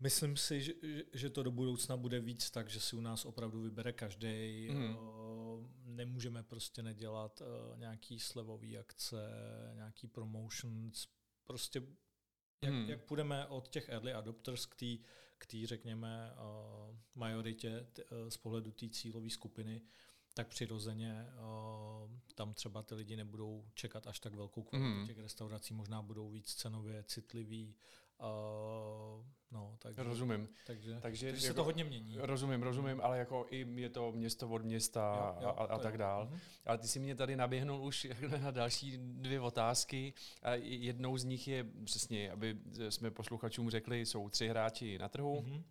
[0.00, 0.72] Myslím si, že,
[1.12, 4.68] že to do budoucna bude víc tak, že si u nás opravdu vybere každý.
[4.70, 4.96] Mm.
[5.84, 9.16] Nemůžeme prostě nedělat uh, nějaký slevový akce,
[9.74, 11.08] nějaký promotions.
[11.44, 11.82] Prostě
[12.62, 12.90] jak, mm.
[12.90, 15.04] jak půjdeme od těch early adopters k té,
[15.38, 19.82] k tý, řekněme, uh, majoritě t, uh, z pohledu té cílové skupiny,
[20.34, 25.06] tak přirozeně uh, tam třeba ty lidi nebudou čekat až tak velkou kvalitu mm.
[25.06, 27.76] těch restaurací, možná budou víc cenově citlivý,
[28.20, 30.48] Uh, no, takže, rozumím.
[30.66, 32.16] Takže, takže, takže jako, se to hodně mění.
[32.18, 35.98] Rozumím, rozumím, ale jako i je to město od města jo, jo, a, a tak
[35.98, 36.28] dál.
[36.32, 36.38] Uh-huh.
[36.66, 38.06] Ale ty si mě tady naběhnul už
[38.40, 40.14] na další dvě otázky.
[40.42, 45.40] A jednou z nich je přesně, aby jsme posluchačům řekli, jsou tři hráči na trhu.
[45.40, 45.62] Uh-huh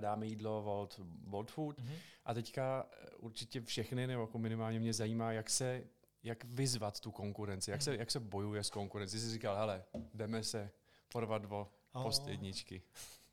[0.00, 1.78] dáme jídlo Volt, Volt Food.
[1.78, 1.96] Mm-hmm.
[2.24, 2.86] A teďka
[3.18, 5.84] určitě všechny, nebo jako minimálně mě zajímá, jak se
[6.22, 8.00] jak vyzvat tu konkurenci, jak, se, mhm.
[8.00, 9.20] jak se bojuje s konkurencí.
[9.20, 10.70] Jsi říkal, hele, jdeme se
[11.16, 11.68] porvat o
[12.02, 12.82] post jedničky.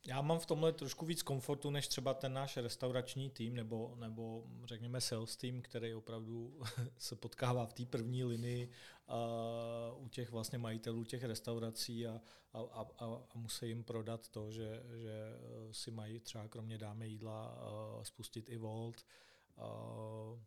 [0.08, 4.44] Já mám v tomhle trošku víc komfortu než třeba ten náš restaurační tým nebo, nebo
[4.66, 6.60] řekněme sales tým, který opravdu
[6.98, 12.22] se potkává v té první linii uh, u těch vlastně majitelů těch restaurací a,
[12.54, 12.86] a, a,
[13.30, 15.14] a musí jim prodat to, že, že
[15.72, 19.06] si mají třeba kromě dáme jídla uh, spustit i Volt.
[19.58, 20.40] Uh,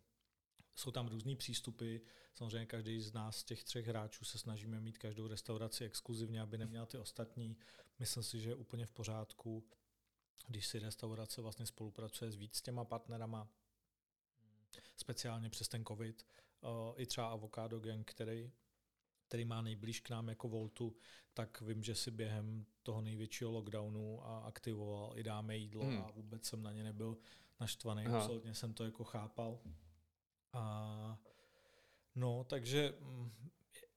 [0.75, 1.97] jsou tam různý přístupy.
[2.37, 6.85] Samozřejmě každý z nás, těch třech hráčů, se snažíme mít každou restauraci exkluzivně, aby neměla
[6.85, 7.57] ty ostatní.
[7.99, 9.67] Myslím si, že je úplně v pořádku,
[10.47, 13.47] když si restaurace vlastně spolupracuje s víc těma partnerama,
[14.97, 16.25] speciálně přes ten covid.
[16.95, 18.51] I třeba Avocado Gang, který,
[19.27, 20.95] který má nejblíž k nám jako Voltu,
[21.33, 26.01] tak vím, že si během toho největšího lockdownu a aktivoval i dáme jídlo hmm.
[26.01, 27.17] a vůbec jsem na ně nebyl
[27.59, 28.19] naštvaný, Aha.
[28.19, 29.59] absolutně jsem to jako chápal.
[30.53, 31.19] A
[32.17, 33.31] no, takže mm,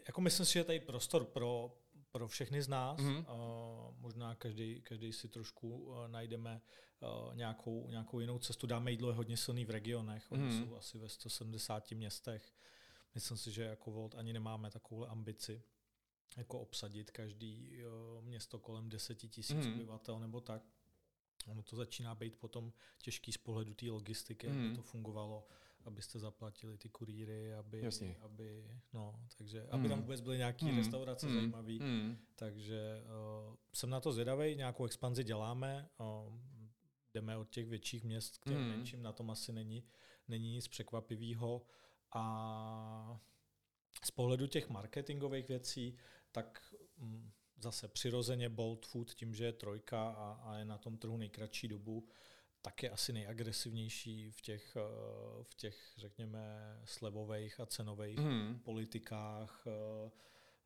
[0.06, 1.76] jako myslím si, že je tady prostor pro,
[2.10, 3.00] pro všechny z nás.
[3.00, 3.18] Mm-hmm.
[3.18, 6.60] Uh, možná každý, každý si trošku uh, najdeme
[7.00, 8.66] uh, nějakou, nějakou jinou cestu.
[8.66, 10.32] Dáme jídlo je hodně silný v regionech.
[10.32, 10.64] Oni mm-hmm.
[10.64, 12.52] jsou asi ve 170 městech.
[13.14, 15.62] Myslím si, že jako Volt ani nemáme takovou ambici
[16.36, 19.74] jako obsadit každý uh, město kolem 10 tisíc mm-hmm.
[19.74, 20.62] obyvatel nebo tak.
[21.46, 24.58] Ono to začíná být potom těžký z pohledu té logistiky, mm-hmm.
[24.58, 24.76] aby mhm.
[24.76, 25.46] to fungovalo
[25.84, 28.16] abyste zaplatili ty kurýry, aby, Jasně.
[28.20, 29.68] aby no, takže, mm.
[29.70, 30.76] aby tam vůbec byly nějaké mm.
[30.76, 31.34] restaurace mm.
[31.34, 31.72] zajímavé.
[31.72, 32.18] Mm.
[32.36, 33.02] Takže
[33.48, 36.38] uh, jsem na to zvědavý, nějakou expanzi děláme, uh,
[37.14, 38.68] jdeme od těch větších měst k těm mm.
[38.68, 39.84] menším, na tom asi není,
[40.28, 41.66] není nic překvapivého.
[42.14, 43.20] A
[44.04, 45.96] z pohledu těch marketingových věcí,
[46.32, 50.98] tak mm, zase přirozeně Bold Food tím, že je trojka a, a je na tom
[50.98, 52.08] trhu nejkratší dobu,
[52.62, 56.40] tak je asi nejagresivnější v těch, eh, v těch řekněme,
[56.84, 58.60] slevových a cenových mm.
[58.64, 59.64] politikách.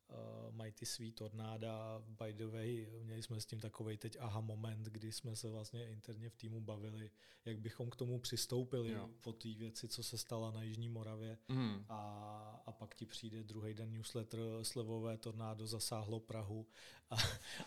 [0.09, 2.03] Uh, mají ty svý tornáda.
[2.07, 5.89] By the way, měli jsme s tím takový teď aha moment, kdy jsme se vlastně
[5.89, 7.11] interně v týmu bavili,
[7.45, 9.11] jak bychom k tomu přistoupili Jo.
[9.21, 11.39] po té věci, co se stala na Jižní Moravě.
[11.49, 11.85] Mm.
[11.89, 16.67] A, a pak ti přijde druhý den newsletter, slevové tornádo zasáhlo Prahu.
[17.11, 17.17] A,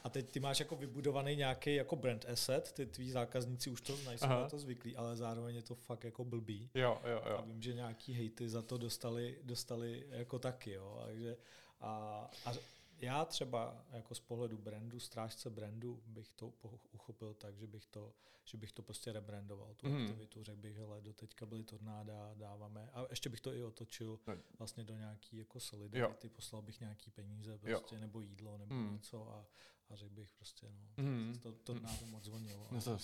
[0.03, 3.95] a teď ty máš jako vybudovaný nějaký jako brand asset, ty tví zákazníci už to
[3.95, 6.69] znají, jsou na to zvyklí, ale zároveň je to fakt jako blbý.
[6.73, 7.43] Jo, jo, A jo.
[7.45, 11.01] vím, že nějaký hejty za to dostali, dostali jako taky, jo.
[11.05, 11.37] Takže
[11.81, 12.53] a, a
[12.99, 16.53] já třeba jako z pohledu brandu, strážce brandu, bych to
[16.91, 18.13] uchopil tak, že bych to,
[18.43, 20.01] že bych to prostě rebrandoval, tu Mhm.
[20.01, 24.19] aktivitu, řekl bych, hele, do teďka byly tornáda, dáváme, a ještě bych to i otočil
[24.59, 28.93] vlastně do nějaký jako solidarity, poslal bych nějaký peníze prostě, nebo jídlo, nebo Mhm.
[28.93, 29.45] něco a,
[29.89, 31.39] a řekl bych prostě, no, Mhm.
[31.39, 32.67] to, tornádo moc zvonilo.
[32.71, 32.97] No to,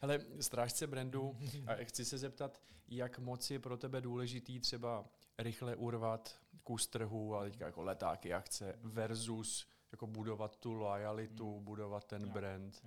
[0.00, 1.36] hele, strážce brandu,
[1.66, 5.04] a chci se zeptat, jak moc je pro tebe důležitý třeba
[5.38, 12.04] rychle urvat kus trhu a teďka jako letáky, akce versus jako budovat tu lojalitu, budovat
[12.04, 12.28] ten Jo.
[12.28, 12.86] brand.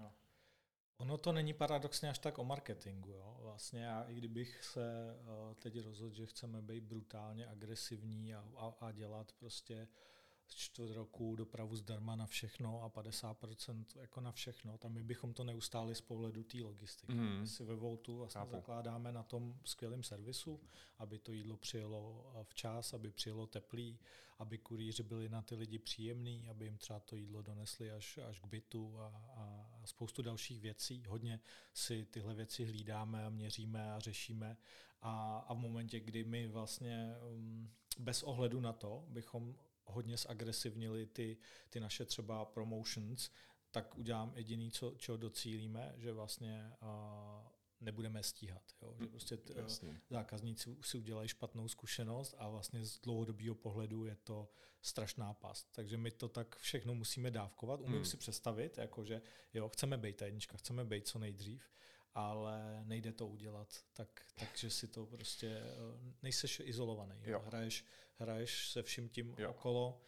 [0.97, 3.09] Ono to není paradoxně až tak o marketingu.
[3.11, 3.37] Jo?
[3.41, 5.15] Vlastně já, i kdybych se
[5.49, 9.87] uh, teď rozhodl, že chceme být brutálně agresivní a, a, a dělat prostě
[10.19, 10.20] z
[10.55, 15.43] čtvrt roku dopravu zdarma na všechno a 50% jako na všechno, tam my bychom to
[15.43, 17.13] neustáli z pohledu té logistiky.
[17.13, 17.39] Mhm.
[17.39, 18.51] My si ve Voltu vlastně Chápu.
[18.51, 20.59] zakládáme na tom skvělém servisu,
[20.97, 23.99] aby to jídlo přijelo eh, včas, aby přijelo teplý,
[24.39, 28.39] aby kurýři byli na ty lidi příjemný, aby jim třeba to jídlo donesli až, až
[28.39, 31.05] k bytu a, a, a spoustu dalších věcí.
[31.07, 31.39] Hodně
[31.73, 34.57] si tyhle věci hlídáme a měříme a řešíme
[35.01, 39.55] a, a v momentě, kdy my vlastně um, bez ohledu na to bychom
[39.91, 41.37] hodně zagresivnili ty,
[41.69, 43.29] ty naše třeba promotions,
[43.71, 47.47] tak udělám jediný, co, čeho docílíme, že vlastně uh,
[47.81, 48.61] nebudeme stíhat.
[48.81, 48.95] Jo?
[48.99, 50.01] Že prostě t, Jasně.
[50.09, 54.49] zákazníci si udělají špatnou zkušenost a vlastně z dlouhodobého pohledu je to
[54.81, 55.67] strašná past.
[55.71, 57.79] Takže my to tak všechno musíme dávkovat.
[57.79, 58.05] Umím Hmm.
[58.05, 59.21] si představit, jakože
[59.53, 61.71] jo, chceme být ta jednička, chceme být co nejdřív,
[62.13, 67.15] ale nejde to udělat tak, takže si to prostě, eh, nejseš izolovaný.
[67.21, 67.31] Jo?
[67.31, 67.39] Jo.
[67.45, 67.85] Hraješ,
[68.17, 69.49] hraješ se vším tím Jo.
[69.49, 70.01] okolo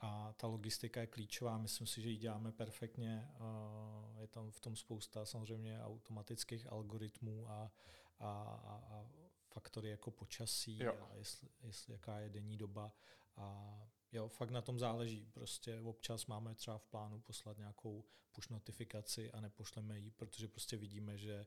[0.00, 1.58] a ta logistika je klíčová.
[1.58, 3.28] Myslím si, že ji děláme perfektně.
[3.34, 7.72] eh, Je tam v tom spousta samozřejmě automatických algoritmů a,
[8.18, 9.06] a, a, a
[9.48, 11.08] faktory jako počasí Jo.
[11.10, 12.92] a jestli, jestli jaká je denní doba.
[13.36, 13.76] A
[14.16, 15.26] jo, fakt na tom záleží.
[15.32, 20.76] Prostě občas máme třeba v plánu poslat nějakou push notifikaci a nepošleme ji, protože prostě
[20.76, 21.46] vidíme, že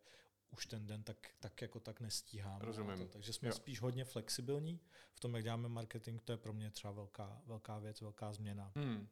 [0.52, 2.66] už ten den tak, tak jako tak nestíháme.
[2.66, 2.98] Rozumím.
[2.98, 3.06] To.
[3.08, 3.54] Takže jsme jo.
[3.56, 4.80] spíš hodně flexibilní
[5.14, 6.22] v tom, jak děláme marketing.
[6.22, 9.08] To je pro mě třeba velká, velká věc, velká změna Hmm.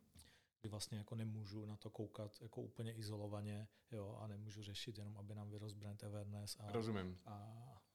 [0.62, 5.18] kdy vlastně jako nemůžu na to koukat jako úplně izolovaně, jo, a nemůžu řešit jenom,
[5.18, 7.18] aby nám vyrost brand awareness a, Rozumím.
[7.26, 7.38] a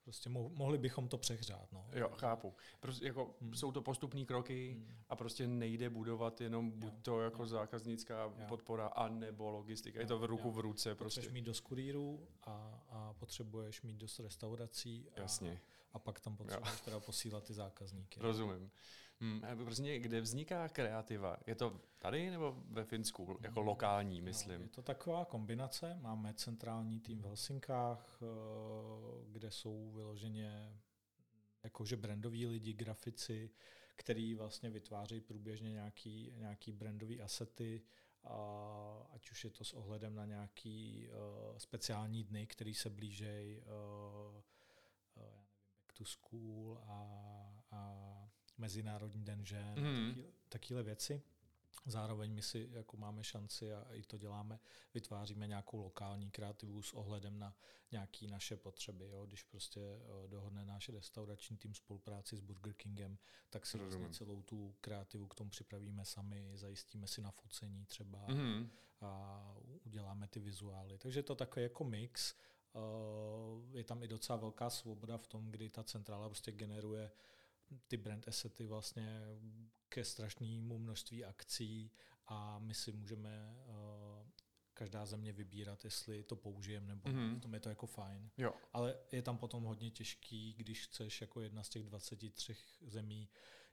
[0.04, 1.86] prostě mo- mohli bychom to přehřát, no.
[1.92, 2.54] Jo, chápu.
[2.80, 3.54] Prostě jako Hmm.
[3.54, 4.96] jsou to postupné kroky Hmm.
[5.08, 7.46] a prostě nejde budovat jenom buď Jo, to jako jo.
[7.46, 8.32] zákaznická Jo.
[8.48, 9.98] podpora, a nebo logistika.
[9.98, 10.52] Je Jo, to v ruku jo.
[10.52, 11.32] v ruce Potřebuješ prostě.
[11.32, 15.60] mít dost kurýrů a, a potřebuješ mít dost restaurací a, Jasně,
[15.92, 18.20] a pak tam potřebuješ teda posílat ty zákazníky.
[18.20, 18.70] rozumím.
[19.22, 19.40] Hmm.
[19.64, 21.36] Prostě kde vzniká kreativa?
[21.46, 23.38] Je to tady nebo ve Finsku?
[23.40, 24.62] Jako lokální, No, myslím.
[24.62, 25.98] je to taková kombinace.
[26.00, 28.26] Máme centrální tým v Helsinkách, eh,
[29.32, 30.80] kde jsou vyloženě
[31.62, 33.50] jakože brandoví lidi, grafici,
[33.96, 37.82] který vlastně vytvářejí průběžně nějaký, nějaký brandový asety,
[38.24, 38.36] a
[39.14, 43.64] ať už je to s ohledem na nějaký uh, speciální dny, který se blížejí, uh,
[43.64, 44.42] uh,
[45.16, 45.46] já nevím,
[45.80, 47.00] back to school a,
[47.70, 50.22] a Mezinárodní den žen, mm.
[50.48, 51.22] takové věci.
[51.86, 54.58] Zároveň my si jako máme šanci a i to děláme,
[54.94, 57.56] vytváříme nějakou lokální kreativu s ohledem na
[57.92, 59.08] nějaké naše potřeby.
[59.08, 59.26] Jo?
[59.26, 63.18] Když prostě eh, dohodne náš restaurační tým spolupráci s Burger Kingem,
[63.50, 68.70] tak si vlastně celou tu kreativu k tomu připravíme sami, zajistíme si nafocení třeba Mhm.
[69.00, 69.40] a
[69.84, 70.98] uděláme ty vizuály.
[70.98, 72.34] Takže je to takový jako mix.
[72.74, 77.10] Eh, Je tam i docela velká svoboda v tom, kdy ta centrála prostě generuje
[77.88, 79.20] ty brand assety vlastně
[79.88, 81.90] ke strašnému množství akcí
[82.26, 84.28] a my si můžeme uh,
[84.74, 87.36] každá země vybírat, jestli to použijeme nebo mm-hmm.
[87.36, 88.30] v tom je to jako fajn.
[88.38, 92.56] Jo, Ale je tam potom hodně těžký, když chceš jako jedna z těch 23
[92.86, 93.28] zemí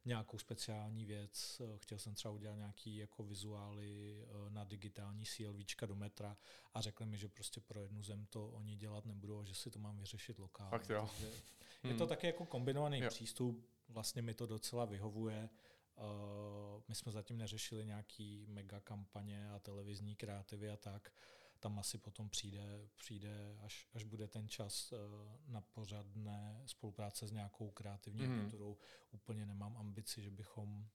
[0.06, 1.62] nějakou speciální věc.
[1.62, 6.38] Eh, Chtěl jsem třeba udělat nějaký jako vizuály eh, na digitální CLVčka do metra
[6.74, 9.72] a řekli mi, že prostě pro jednu zem to oni dělat nebudou a že si
[9.72, 10.70] to mám vyřešit lokálně.
[10.72, 11.10] Fakt jo.
[11.12, 11.26] Takže
[11.84, 11.98] je Hmm.
[11.98, 13.10] to taky jako kombinovaný Jo.
[13.10, 15.50] přístup, vlastně mi to docela vyhovuje.
[15.96, 21.12] Uh, my jsme zatím neřešili nějaký mega kampaně a televizní kreativy a tak.
[21.60, 25.00] Tam asi potom přijde, přijde až, až bude ten čas uh,
[25.46, 28.34] na pořadné spolupráce s nějakou kreativní Mhm.
[28.34, 28.78] agenturou.
[29.12, 30.88] Úplně nemám ambici, že bychom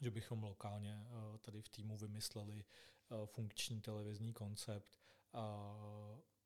[0.00, 2.64] že bychom lokálně uh, tady v týmu vymysleli
[3.10, 4.98] uh, funkční televizní koncept.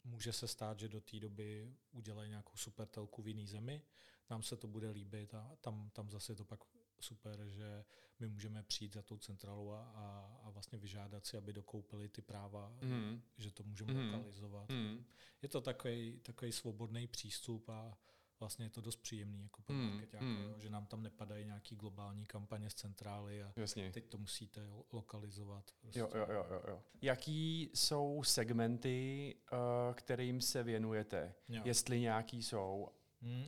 [0.05, 3.83] Může se stát, že do té doby udělají nějakou super telku v jiný zemi,
[4.31, 6.61] nám se to bude líbit a tam, tam zase to pak
[7.03, 7.85] super, že
[8.19, 12.23] my můžeme přijít za tou centralou a, a, a vlastně vyžádat si, aby dokoupili ty
[12.23, 13.23] práva, mm.
[13.37, 14.05] že to můžeme mm.
[14.05, 14.69] lokalizovat.
[14.69, 15.05] Mm.
[15.43, 17.99] Je to takový, takový svobodný přístup a
[18.43, 20.55] vlastně je to dost příjemný jako pro mm, mm.
[20.57, 23.93] že nám tam nepadají nějaký globální kampaně z centrály a Jasně.
[23.93, 25.71] teď to musíte lokalizovat.
[25.81, 26.01] Prostě.
[26.01, 26.83] Jo, jo, jo, jo.
[27.03, 31.35] Jaký jsou segmenty, uh, kterým se věnujete?
[31.49, 31.63] Jo.
[31.65, 32.89] Jestli nějaký jsou?
[33.23, 33.47] Mm,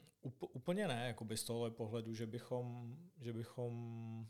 [0.52, 4.26] úplně ne, jako by z tohohle pohledu, že bychom, že bychom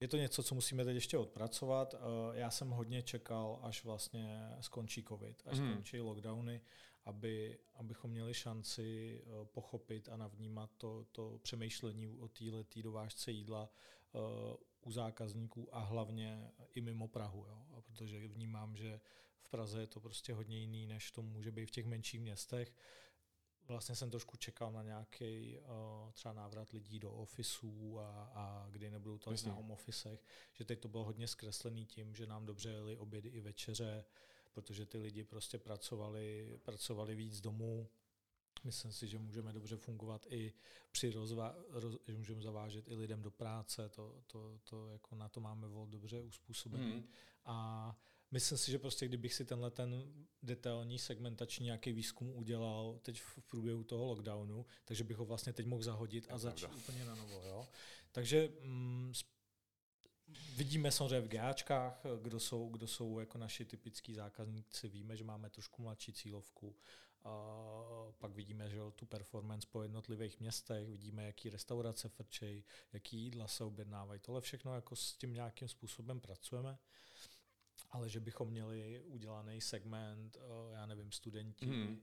[0.00, 1.94] je to něco, co musíme teď ještě odpracovat.
[1.94, 2.00] Uh,
[2.36, 5.70] já jsem hodně čekal, až vlastně skončí covid, až mm.
[5.70, 6.60] skončí lockdowny
[7.04, 13.70] aby, abychom měli šanci uh, pochopit a navnímat to, to přemýšlení o této dovážce jídla
[14.12, 14.20] uh,
[14.80, 17.46] u zákazníků a hlavně i mimo Prahu.
[17.46, 17.66] Jo?
[17.76, 19.00] A protože vnímám, že
[19.40, 22.74] v Praze je to prostě hodně jiný, než to může být v těch menších městech.
[23.70, 28.90] Vlastně jsem trošku čekal na nějaký uh, třeba návrat lidí do ofisů a, a kdy
[28.90, 32.70] nebudou to na home officech, že teď to bylo hodně zkreslený tím, že nám dobře
[32.70, 34.04] jeli obědy i večeře,
[34.52, 37.88] protože ty lidi prostě pracovali, pracovali víc domů.
[38.64, 40.52] Myslím si, že můžeme dobře fungovat i
[40.90, 45.28] při rozva, roz, že můžeme zavážet i lidem do práce, to, to, to jako na
[45.28, 46.94] to máme vol dobře uspůsobený.
[46.94, 47.08] Mm.
[47.44, 47.96] A
[48.30, 50.12] myslím si, že prostě kdybych si tenhle ten
[50.42, 55.66] detailní segmentační nějaký výzkum udělal teď v průběhu toho lockdownu, takže bych ho vlastně teď
[55.66, 57.42] mohl zahodit a začít úplně na novo.
[57.46, 57.68] Jo?
[58.12, 59.12] Takže mm,
[60.56, 64.88] Vidíme samozřejmě v GAčkách, kdo jsou, kdo jsou jako naši typický zákazníci.
[64.88, 66.76] Víme, že máme trošku mladší cílovku.
[67.24, 67.32] A
[68.18, 73.64] pak vidíme že tu performance po jednotlivých městech, vidíme, jaký restaurace frčej, jaký jídla se
[73.64, 74.20] objednávají.
[74.20, 76.78] Tohle všechno jako s tím nějakým způsobem pracujeme.
[77.90, 80.38] Ale že bychom měli udělaný segment,
[80.72, 82.00] já nevím, studenti, hmm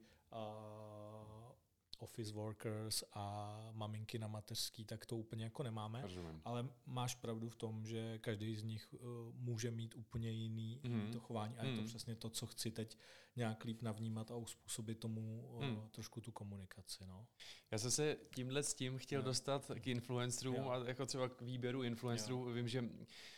[1.99, 6.01] office workers a maminky na mateřský, tak to úplně jako nemáme.
[6.01, 6.41] Rozumím.
[6.45, 8.99] Ale máš pravdu v tom, že každý z nich uh,
[9.35, 11.11] může mít úplně jiný, mm.
[11.11, 11.69] to chování a mm.
[11.69, 11.87] je to hmm.
[11.87, 12.97] přesně to, co chci teď
[13.35, 15.89] nějak líp navnímat a uspůsobit tomu uh, mm.
[15.91, 17.05] trošku tu komunikaci.
[17.05, 17.27] No.
[17.71, 19.25] Já jsem se tímhle s tím chtěl no.
[19.25, 20.69] dostat k influencerům jo.
[20.69, 22.47] a jako třeba k výběru influencerů.
[22.47, 22.53] Jo.
[22.53, 22.89] Vím, že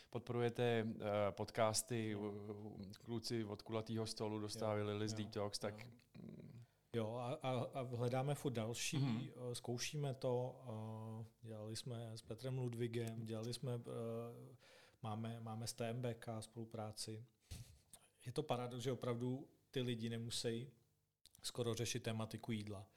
[0.10, 1.01] podporujete uh,
[1.32, 2.34] podcasty, jo.
[3.05, 5.91] kluci od kulatého stolu dostávali List Detox, tak jo
[6.95, 9.32] Jo, a, a, a hledáme furt další, mm-hmm.
[9.53, 10.55] zkoušíme to,
[11.41, 13.80] dělali jsme s Petrem Ludvigem, dělali jsme, e,
[15.01, 17.26] máme, máme s TMBK spolupráci.
[18.26, 20.72] Je to paradox, že opravdu ty lidi nemusí
[21.41, 22.88] skoro řešit tematiku jídla.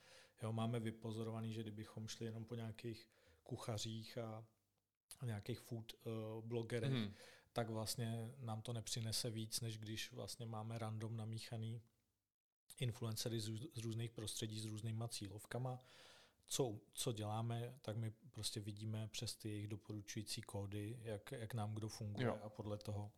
[0.42, 3.08] Jo, máme vypozorovaný, že kdybychom šli jenom po nějakých
[3.42, 4.44] kuchařích a
[5.26, 7.14] nějakých food uh, blogerech, mm.
[7.52, 11.82] tak vlastně nám to nepřinese víc, než když vlastně máme random namíchaný
[12.80, 15.80] influencery z, z různých prostředí, s různýma cílovkama.
[16.46, 21.74] Co, co děláme, tak my prostě vidíme přes ty jejich doporučující kódy, jak, jak nám
[21.74, 22.38] kdo funguje jo.
[22.42, 23.12] a podle toho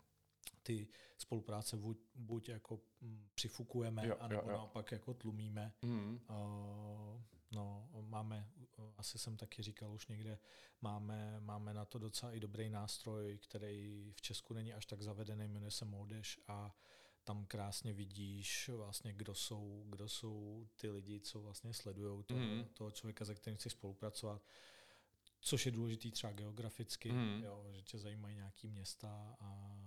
[0.62, 0.88] ty
[1.18, 4.57] spolupráce buď, buď jako mm, přifukujeme, jo, anebo jo, jo.
[4.57, 5.72] naopak jako tlumíme.
[5.82, 6.20] Mm.
[6.30, 7.22] Uh,
[7.55, 8.48] no, máme,
[8.96, 10.38] asi jsem taky říkal už někde,
[10.80, 15.48] máme, máme na to docela i dobrý nástroj, který v Česku není až tak zavedený,
[15.48, 16.76] jmenuje se Modeš a
[17.24, 22.64] tam krásně vidíš vlastně, kdo jsou, kdo jsou ty lidi, co vlastně sledují toho, mm.
[22.64, 24.42] toho člověka, se kterým chceš spolupracovat.
[25.40, 27.42] Což je důležitý třeba geograficky, mm.
[27.44, 29.78] jo, že tě zajímají nějaký města a,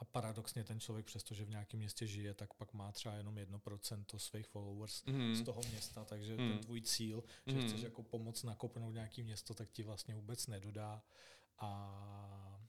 [0.00, 4.18] a paradoxně ten člověk, přestože v nějakém městě žije, tak pak má třeba jenom 1%
[4.18, 5.34] svých followers mm.
[5.34, 6.48] z toho města, takže mm.
[6.48, 7.68] ten tvůj cíl, že mm.
[7.68, 11.02] chceš jako pomoct nakopnout nějaký město, tak ti vlastně vůbec nedodá.
[11.58, 12.60] A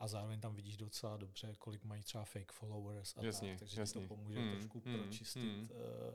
[0.00, 3.80] a zároveň tam vidíš docela dobře, kolik mají třeba fake followers a jasně, tak, takže
[3.80, 4.00] jasně.
[4.00, 5.68] to pomůže mm, trošku mm, pročistit, mm.
[5.70, 6.14] Uh,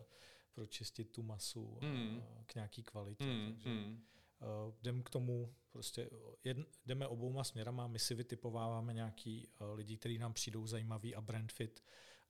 [0.54, 2.18] pročistit tu masu mm.
[2.18, 3.24] uh, k nějaký kvalitě.
[3.24, 4.04] Mm, takže mm.
[4.46, 6.10] Uh, jdem k tomu, prostě
[6.44, 11.22] jedn, jdeme obouma směrama, my si vytipováváme nějaký uh, lidi, kteří nám přijdou zajímaví a
[11.22, 11.84] brand fit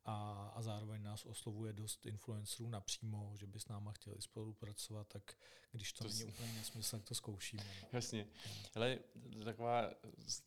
[0.06, 5.38] a, a zároveň nás oslovuje dost influencerů napřímo, že by s náma chtěli spolupracovat, tak
[5.72, 7.64] když to, to není úplně nesmysl, tak to zkoušíme.
[7.82, 7.88] No.
[7.94, 8.28] Jasně.
[8.76, 9.00] Ale
[9.44, 9.92] taková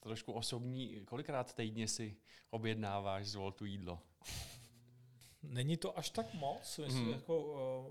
[0.01, 2.17] trošku osobní, kolikrát týdně si
[2.51, 4.03] objednáváš z Voltu jídlo?
[5.43, 6.79] Není to až tak moc.
[6.79, 7.13] Myslím, hmm.
[7.13, 7.45] jako,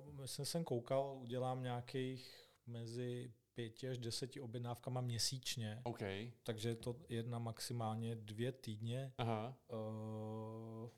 [0.07, 5.81] uh, myslím jsem koukal, udělám nějakých mezi pěti až deseti objednávkama měsíčně.
[5.83, 6.31] Okay.
[6.43, 9.13] Takže to jedna maximálně dvě týdně.
[9.17, 9.57] Aha.
[9.67, 10.89] Uh,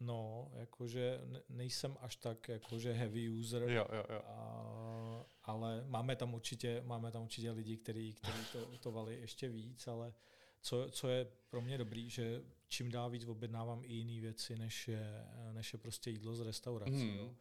[0.00, 4.20] No, jakože nejsem až tak jakože heavy user, jo, jo, jo.
[4.24, 8.14] A, ale máme tam určitě, máme tam určitě lidi, kteří
[8.52, 10.14] to, to vali ještě víc, ale
[10.60, 14.88] co, co je pro mě dobrý, že čím dál víc objednávám i jiné věci, než
[14.88, 16.90] je, než je prostě jídlo z restaurace.
[16.90, 17.16] Mhm.
[17.16, 17.34] Jo.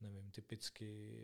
[0.00, 1.18] Nevím, typicky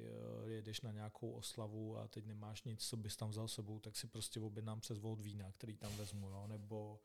[0.46, 3.96] eh, jedeš na nějakou oslavu a teď nemáš nic, co bys tam vzal sebou, tak
[3.96, 6.46] si prostě objednám přes Volt vína, který tam vezmu, jo.
[6.46, 7.00] nebo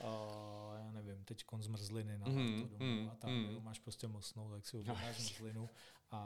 [0.00, 3.54] uh, já nevím, teď zmrzliny na Mhm, to domů mhm, a tak, mhm.
[3.54, 5.68] jo, máš prostě mocnou, tak si objednáš zmrzlinu
[6.10, 6.18] a,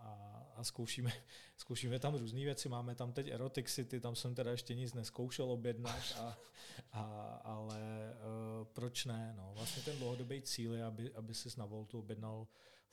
[0.00, 1.12] a, a zkoušíme,
[1.56, 2.68] zkoušíme tam různé věci.
[2.68, 6.38] Máme tam teď Erotic City, tam jsem teda ještě nic neskoušel objednat, a,
[6.92, 7.02] a,
[7.44, 8.12] ale
[8.60, 9.34] uh, proč ne?
[9.36, 9.52] No.
[9.54, 12.46] Vlastně ten dlouhodobý cíl je, aby, aby si na Voltu objednal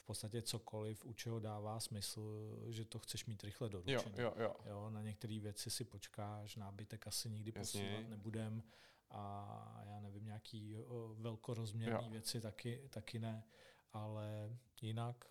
[0.08, 4.24] podstatě cokoliv, u čeho dává smysl, že to chceš mít rychle Jo, doručené.
[4.24, 4.56] jo, jo.
[4.66, 7.82] Jo, na některé věci si počkáš, nábytek asi nikdy Jasně.
[7.82, 8.64] posílat nebudem
[9.10, 10.78] a já nevím, nějaký
[11.14, 12.10] velkorozměrné Jo.
[12.10, 13.44] věci taky, taky ne,
[13.94, 15.26] ale jinak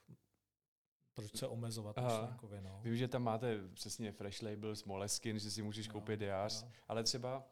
[1.14, 2.08] proč se omezovat Aha.
[2.08, 2.80] myšlenkově, no.
[2.84, 6.68] Vím, že tam máte přesně fresh labels, moleskin, že si můžeš Jo, koupit diář, jo.
[6.88, 7.46] ale třeba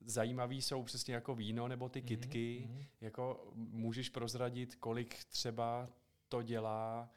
[0.00, 2.82] zajímavý jsou přesně jako víno nebo ty Mhm, kitky, mhm.
[3.00, 5.88] jako můžeš prozradit, kolik třeba
[6.28, 7.10] to dělá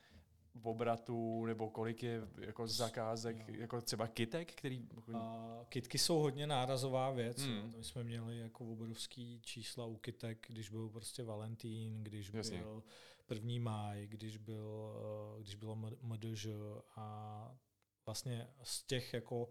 [0.55, 3.55] v obratu, nebo kolik je jako zakázek, Jo.
[3.59, 4.87] jako třeba kitek, který...
[5.13, 7.41] A kitky jsou hodně nárazová věc.
[7.41, 7.73] Hmm.
[7.77, 12.57] My jsme měli jako obrovský čísla u kytek, když byl prostě Valentín, když Jasně.
[12.57, 12.83] byl
[13.25, 14.93] první máj, když, byl,
[15.37, 16.47] eh, když bylo MDŽ
[16.95, 17.57] a
[18.05, 19.49] vlastně z těch jako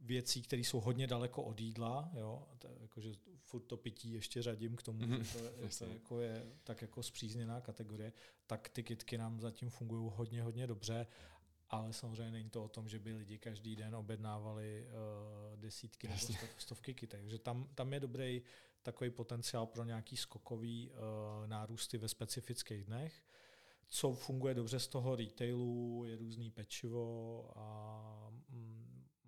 [0.00, 4.76] věcí, které jsou hodně daleko od jídla, jo, to, jakože furt to pití ještě řadím
[4.76, 8.12] k tomu, Mhm, že to, je- to jako je tak jako zpřízněná kategorie,
[8.46, 11.06] tak ty kitky nám zatím fungují hodně, hodně dobře
[11.70, 16.14] ale samozřejmě není to o tom, že by lidi každý den objednávali uh, desítky nebo
[16.20, 16.34] Jasně.
[16.36, 17.20] stov, stovky kytek.
[17.20, 18.42] Takže tam, tam je dobrý
[18.82, 20.96] takový potenciál pro nějaký skokový uh,
[21.46, 23.22] nárůsty ve specifických dnech.
[23.88, 28.77] Co funguje dobře z toho retailu, je různý pečivo a mm,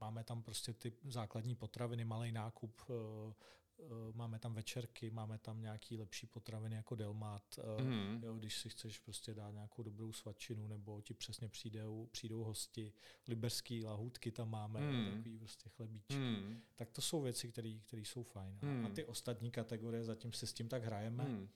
[0.00, 5.62] máme tam prostě ty základní potraviny, malý nákup, uh, uh, máme tam večerky, máme tam
[5.62, 8.20] nějaký lepší potraviny jako Delmat, Mhm.
[8.24, 12.92] Jo, když si chceš prostě dát nějakou dobrou svačinu, nebo ti přesně přijdou, přijdou hosti,
[13.28, 15.10] liberský lahůdky tam máme, mm.
[15.16, 16.16] takový prostě chlebíčky.
[16.16, 16.62] Mm.
[16.76, 18.58] Tak to jsou věci, které jsou fajn.
[18.62, 18.86] A- Hmm.
[18.86, 21.24] A ty ostatní kategorie, zatím si s tím tak hrajeme.
[21.24, 21.48] Hmm.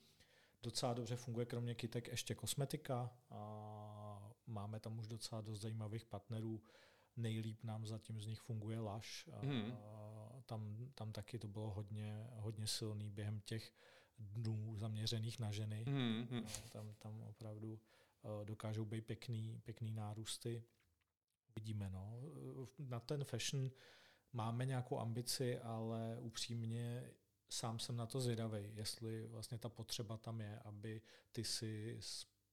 [0.63, 3.13] Docela dobře funguje kromě kytek ještě kosmetika.
[3.29, 6.61] A máme tam už docela dost zajímavých partnerů.
[7.17, 8.77] Nejlíp nám zatím z nich funguje.
[8.79, 9.01] A
[9.41, 9.77] Hmm.
[10.45, 13.73] tam, tam taky to bylo hodně, hodně silný během těch
[14.19, 15.83] dnů zaměřených na ženy.
[15.87, 16.27] Hmm.
[16.31, 16.45] Hmm.
[16.69, 20.63] Tam, tam opravdu uh, dokážou být pěkný, pěkný nárůsty.
[21.55, 22.19] Vidíme, no.
[22.19, 23.71] Uh, Na ten fashion
[24.33, 27.11] máme nějakou ambici, ale upřímně
[27.49, 31.01] sám jsem na to zvědavý, jestli vlastně ta potřeba tam je, aby
[31.31, 31.97] ty si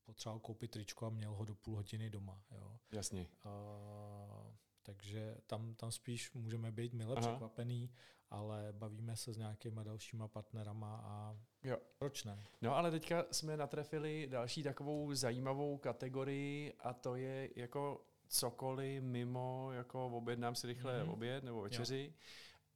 [0.05, 2.42] potřeboval koupit tričko a měl ho do půl hodiny doma.
[2.50, 2.78] Jo.
[2.92, 3.28] Jasně.
[3.44, 7.28] Uh, takže tam, tam spíš můžeme být mile Aha.
[7.28, 7.90] překvapený,
[8.30, 11.76] ale bavíme se s nějakýma dalšíma partnerama a Jo.
[11.98, 12.44] proč ne?
[12.62, 19.72] No ale teďka jsme natrefili další takovou zajímavou kategorii a to je jako cokoliv mimo,
[19.72, 21.07] jako objednám si rychle Mhm.
[21.09, 21.12] mm-hmm.
[21.12, 22.14] oběd nebo večeři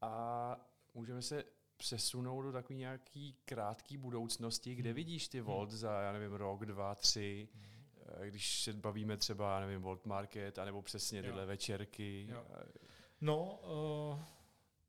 [0.01, 0.57] a
[0.95, 1.45] můžeme se
[1.77, 4.97] přesunout do takové nějaký krátký budoucnosti, kde Mhm.
[4.97, 7.49] vidíš ty Volt za, já nevím, rok, dva, tři,
[8.23, 11.49] eh, když se bavíme třeba, já nevím, Volt Market, anebo přesně tyhle Jo.
[11.49, 12.27] večerky.
[12.31, 12.45] Jo.
[12.51, 12.87] Eh,
[13.21, 13.61] No,
[14.15, 14.21] uh,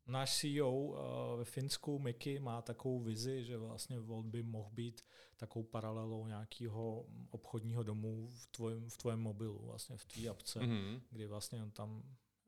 [0.07, 0.97] náš CEO uh,
[1.37, 5.05] ve Finsku, Mickey, má takovou vizi, že vlastně Volt by mohl být
[5.37, 10.71] takovou paralelou nějakého obchodního domu v tvojem, v tvojem mobilu, vlastně v tvý apce, mm.
[10.71, 11.01] mhm.
[11.09, 12.03] kdy vlastně on tam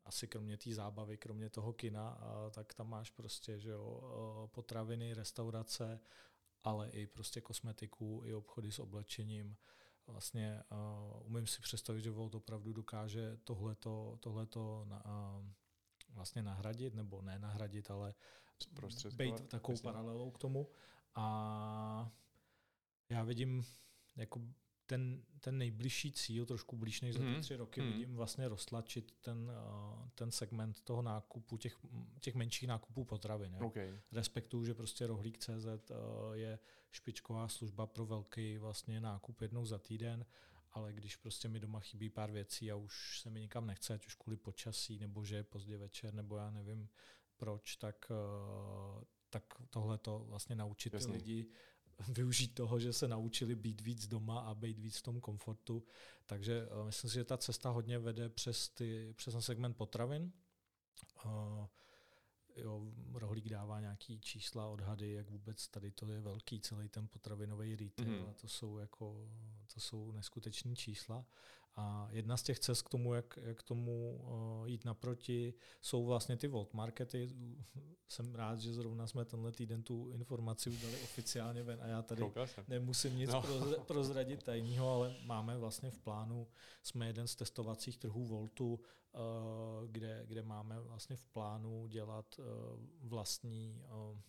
[0.10, 2.18] asi kromě té zábavy, kromě toho kina,
[2.52, 6.00] tak tam máš prostě že jo, uh, potraviny, restaurace,
[6.64, 9.58] ale i prostě kosmetiku, i obchody s oblečením.
[10.08, 15.46] Vlastně uh, umím si představit, že Volt opravdu dokáže tohleto, tohleto na, uh,
[16.10, 18.14] vlastně nahradit, nebo ne nahradit, ale
[19.14, 20.70] být takovou paralelou k tomu.
[21.16, 22.12] A
[23.10, 23.66] já vidím
[24.16, 24.42] jako
[24.90, 27.92] ten, ten nejbližší cíl, trošku blíž než za ty Mhm, tři roky, mhm.
[27.92, 31.78] vidím vlastně roztlačit ten, uh, ten segment toho nákupu, těch,
[32.20, 33.56] těch menších nákupů potravin.
[33.64, 34.00] Okay.
[34.12, 36.60] Respektuju, že prostě Rohlík.cz uh, je
[36.92, 40.26] špičková služba pro velký vlastně nákup jednou za týden,
[40.72, 44.08] ale když prostě mi doma chybí pár věcí a už se mi nikam nechce, ať
[44.08, 46.90] už kvůli počasí, nebo že je pozdě večer, nebo já nevím
[47.38, 51.14] proč, tak, uh, tak tohle to vlastně naučit ty Jasně.
[51.14, 51.48] lidi
[52.08, 55.84] využít toho, že se naučili být víc doma a být víc v tom komfortu.
[56.26, 60.32] Takže uh, myslím si, že ta cesta hodně vede přes, ty, přes ten segment potravin.
[61.26, 61.66] Uh,
[62.56, 67.76] jo, Rohlík dává nějaký čísla, odhady, jak vůbec tady to je velký, celý ten potravinový
[67.76, 68.30] retail Mhm.
[68.30, 69.30] a to jsou jako
[69.74, 71.26] to jsou neskutečné čísla.
[71.76, 76.38] A jedna z těch cest k tomu, jak, jak tomu uh, jít naproti, jsou vlastně
[76.38, 77.36] ty volt markety.
[78.08, 82.24] Jsem rád, že zrovna jsme tenhle týden tu informaci udali oficiálně ven a já tady
[82.68, 83.44] nemusím nic no.
[83.88, 86.48] prozradit tajného, ale máme vlastně v plánu,
[86.84, 92.46] jsme jeden z testovacích trhů Voltu, uh, kde, kde máme vlastně v plánu dělat uh,
[93.00, 94.20] vlastní uh,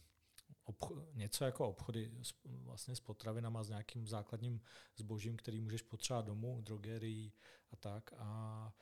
[0.66, 4.60] obcho- něco jako obchody s, vlastně s potravinama, s nějakým základním
[4.96, 7.32] zbožím, který můžeš potřebovat domů, drogerii
[7.70, 8.12] a tak.
[8.16, 8.72] A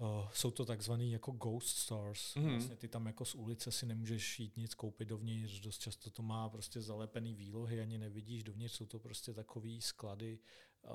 [0.00, 2.34] Uh, jsou to takzvaný jako ghost stores.
[2.34, 2.50] Mm-hmm.
[2.50, 6.22] Vlastně ty tam jako z ulice si nemůžeš jít nic koupit dovnitř, dost často to
[6.22, 10.38] má prostě zalepený výlohy, ani nevidíš dovnitř, jsou to prostě takový sklady
[10.82, 10.90] uh,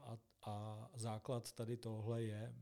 [0.00, 2.54] a, a základ tady tohle je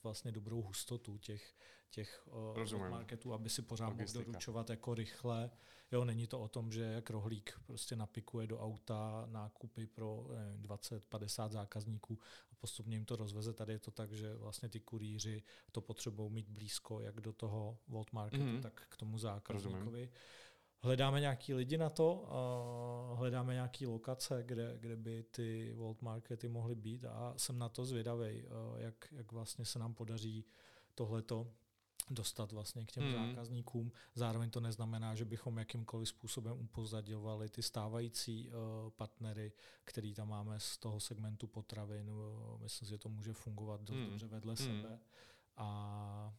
[0.00, 1.54] mít vlastně dobrou hustotu těch
[1.90, 2.28] těch
[2.72, 5.50] uh, marketů, aby si pořád mohl doručovat jako rychle.
[5.92, 10.26] Jo, není to o tom, že jak rohlík prostě napikuje do auta nákupy pro
[10.62, 12.18] 20-50 zákazníků
[12.52, 13.52] a postupně jim to rozveze.
[13.52, 15.42] Tady je to tak, že vlastně ty kurýři
[15.72, 18.62] to potřebují mít blízko jak do toho Volt Marketu, mm-hmm.
[18.62, 19.84] tak k tomu zákazníkovi.
[19.84, 20.10] Rozumím.
[20.82, 26.48] Hledáme nějaký lidi na to, uh, hledáme nějaký lokace, kde, kde by ty Volt Markety
[26.48, 30.44] mohly být a jsem na to zvědavý, uh, jak, jak vlastně se nám podaří
[30.94, 31.46] tohleto
[32.10, 33.12] dostat vlastně k těm mm.
[33.12, 33.92] zákazníkům.
[34.14, 38.54] Zároveň to neznamená, že bychom jakýmkoliv způsobem upozadňovali ty stávající uh,
[38.90, 39.52] partnery,
[39.84, 42.10] který tam máme z toho segmentu potravin.
[42.10, 44.06] Uh, myslím si, že to může fungovat dost mm.
[44.06, 44.56] dobře vedle mm.
[44.56, 44.98] sebe.
[45.56, 46.34] A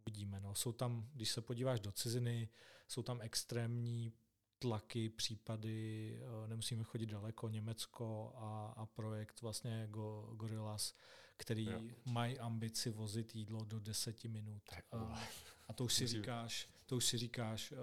[0.00, 0.40] uvidíme.
[0.40, 0.54] No.
[0.54, 2.48] Jsou tam, když se podíváš do ciziny,
[2.90, 4.12] jsou tam extrémní
[4.58, 10.94] tlaky, případy, uh, nemusíme chodit daleko, Německo a, a projekt vlastně Go, Gorillas,
[11.36, 11.80] který jo.
[12.04, 14.62] mají ambici vozit jídlo do deseti minut.
[14.92, 15.22] A,
[15.68, 17.78] a to už si říkáš, to už si říkáš uh,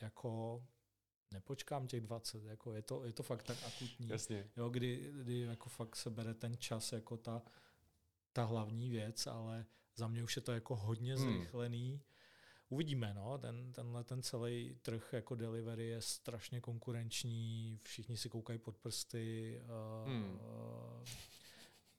[0.00, 0.62] jako
[1.32, 4.08] nepočkám těch 20, jako je to, je to fakt tak akutní.
[4.08, 4.50] Jasně.
[4.56, 7.42] Jo, kdy, kdy jako fakt se bere ten čas jako ta,
[8.32, 11.24] ta hlavní věc, ale za mě už je to jako hodně hmm.
[11.24, 12.00] zrychlený.
[12.68, 18.58] Uvidíme, no, ten, tenhle ten celý trh jako delivery je strašně konkurenční, všichni si koukají
[18.58, 19.60] pod prsty,
[20.04, 20.40] uh, hmm.
[20.40, 21.04] uh,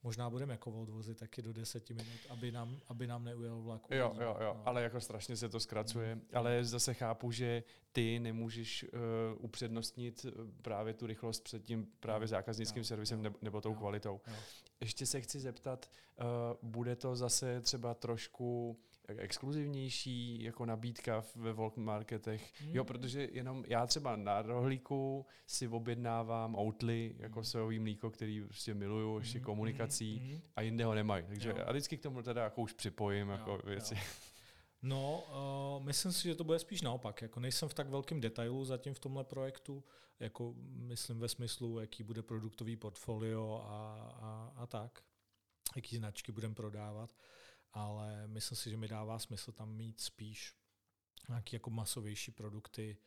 [0.06, 3.82] Možná budeme jako odvozit taky do deseti minut, aby nám, aby nám neujel vlak.
[3.90, 4.62] Jo, jo, jo, no.
[4.66, 6.16] ale jako strašně se to zkracuje.
[6.16, 6.22] Mm.
[6.34, 8.90] Ale zase chápu, že ty nemůžeš uh,
[9.38, 13.70] upřednostnit eh, právě tu rychlost před tím právě zákaznickým jo, servisem jo, nebo, nebo tou
[13.70, 14.22] jo, kvalitou.
[14.28, 14.34] Jo.
[14.80, 15.90] Ještě se chci zeptat,
[16.20, 22.62] uh, bude to zase třeba trošku exkluzivnější jako nabídka ve Volk marketech.
[22.62, 22.76] Hmm.
[22.76, 27.46] Jo, protože jenom já třeba na rohlíku si objednávám Outly, jako hmm.
[27.46, 29.46] sojový mlíko, který prostě miluju, ještě hmm.
[29.46, 30.42] komunikací hmm.
[30.56, 31.26] a jinde ho nemají.
[31.28, 31.56] Takže jo.
[31.58, 33.96] já vždycky k tomu teda jako už připojím jo, jako věci.
[33.96, 34.02] Jo.
[34.82, 35.24] No,
[35.78, 37.22] uh, myslím si, že to bude spíš naopak.
[37.22, 39.84] Jako nejsem v tak velkém detailu zatím v tomhle projektu,
[40.20, 45.04] jako myslím ve smyslu, jaký bude produktový portfolio a, a, a tak,
[45.76, 47.16] jaký značky budeme prodávat
[47.76, 50.56] ale myslím si, že mi dává smysl tam mít spíš
[51.30, 52.98] nějaké jako masovější produkty,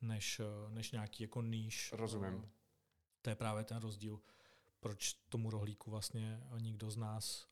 [0.00, 1.92] než, než nějaký jako níž.
[1.92, 2.50] Rozumím.
[3.22, 4.20] To je právě ten rozdíl,
[4.80, 7.46] proč tomu rohlíku vlastně nikdo z nás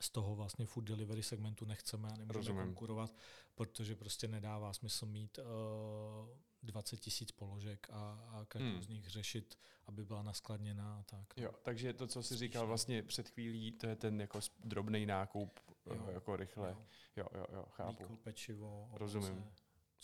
[0.00, 2.64] z toho vlastně food delivery segmentu nechceme a nemůžeme Rozumím.
[2.64, 3.14] konkurovat,
[3.54, 8.82] protože prostě nedává smysl mít uh, 20 tisíc položek a, a každou hmm.
[8.82, 11.36] z nich řešit, aby byla naskladněná a tak.
[11.36, 11.42] No.
[11.44, 15.60] Jo, takže to, co jsi říkal vlastně před chvílí, to je ten jako drobný nákup,
[15.86, 16.68] jo, jako rychle.
[16.68, 16.86] Jo,
[17.16, 18.16] jo, jo, jo chápu.
[18.16, 19.44] Pečivo, ovoce, Rozumím.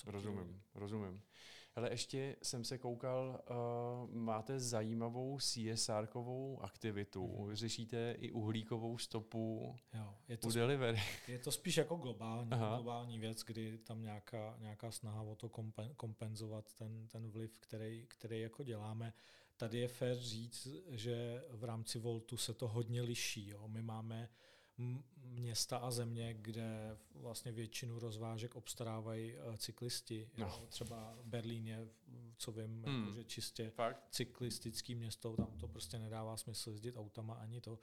[0.06, 1.22] Rozumím, rozumím.
[1.76, 7.46] Ale ještě jsem se koukal, uh, máte zajímavou CSR-kovou aktivitu.
[7.46, 7.54] Mm.
[7.54, 11.02] Řešíte i uhlíkovou stopu jo, je to u delivery.
[11.28, 15.48] Je to spíš jako globální, globální věc, kdy tam nějaká, nějaká snaha o to
[15.96, 19.12] kompenzovat ten, ten vliv, který, který jako děláme.
[19.56, 23.48] Tady je fér říct, že v rámci Voltu se to hodně liší.
[23.48, 23.68] Jo.
[23.68, 24.28] My máme
[25.24, 30.30] města a země, kde vlastně většinu rozvážek obstarávají uh, cyklisti.
[30.36, 30.46] No.
[30.46, 31.88] Jo, třeba Berlín je,
[32.36, 33.00] co vím, hmm.
[33.00, 34.06] jako, že čistě Fakt?
[34.10, 37.78] cyklistický město, tam to prostě nedává smysl jezdit autama ani to.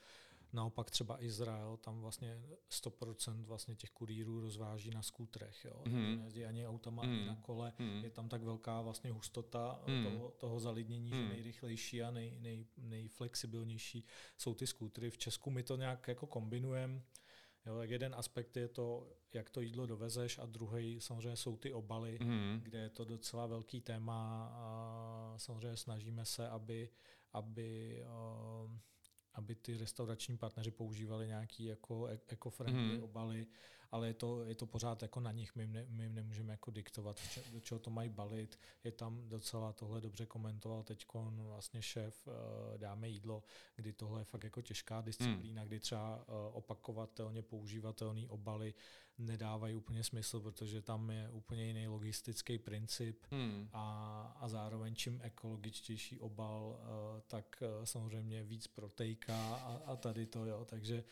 [0.53, 2.41] Naopak třeba Izrael, tam vlastně
[2.71, 5.81] 100% vlastně těch kurýrů rozváží na skútrech, jo.
[5.87, 6.17] Mm.
[6.17, 7.09] Nejezdí ani autama, mm.
[7.09, 7.73] ani na kole.
[7.79, 8.03] Mm.
[8.03, 10.03] Je tam tak velká vlastně hustota mm.
[10.03, 11.17] toho, toho zalidnění, mm.
[11.17, 11.29] že hmm.
[11.29, 14.05] nejrychlejší a nej, nej, nejflexibilnější
[14.37, 15.09] jsou ty skútry.
[15.09, 17.01] V Česku my to nějak jako kombinujeme.
[17.65, 21.73] Jo, tak jeden aspekt je to, jak to jídlo dovezeš a druhý samozřejmě jsou ty
[21.73, 22.59] obaly, mm.
[22.63, 26.89] kde je to docela velký téma a samozřejmě snažíme se, aby,
[27.33, 28.71] aby uh,
[29.33, 33.03] aby ty restaurační partneři používali nějaký jako eco-friendly mm.
[33.03, 33.47] obaly
[33.91, 36.53] ale je to, je to pořád jako na nich, my, jim ne, my jim nemůžeme
[36.53, 37.21] jako diktovat,
[37.51, 38.59] do čeho to mají balit.
[38.83, 42.33] Je tam docela tohle dobře komentoval teď vlastně šéf uh,
[42.77, 43.43] Dáme jídlo,
[43.75, 45.67] kdy tohle je fakt jako těžká disciplína, hmm.
[45.67, 48.73] kdy třeba uh, opakovatelně používatelný obaly
[49.17, 53.69] nedávají úplně smysl, protože tam je úplně jiný logistický princip hmm.
[53.73, 60.45] a, a zároveň čím ekologičtější obal, uh, tak samozřejmě víc protejka a, a tady to,
[60.45, 61.09] jo, takže uh,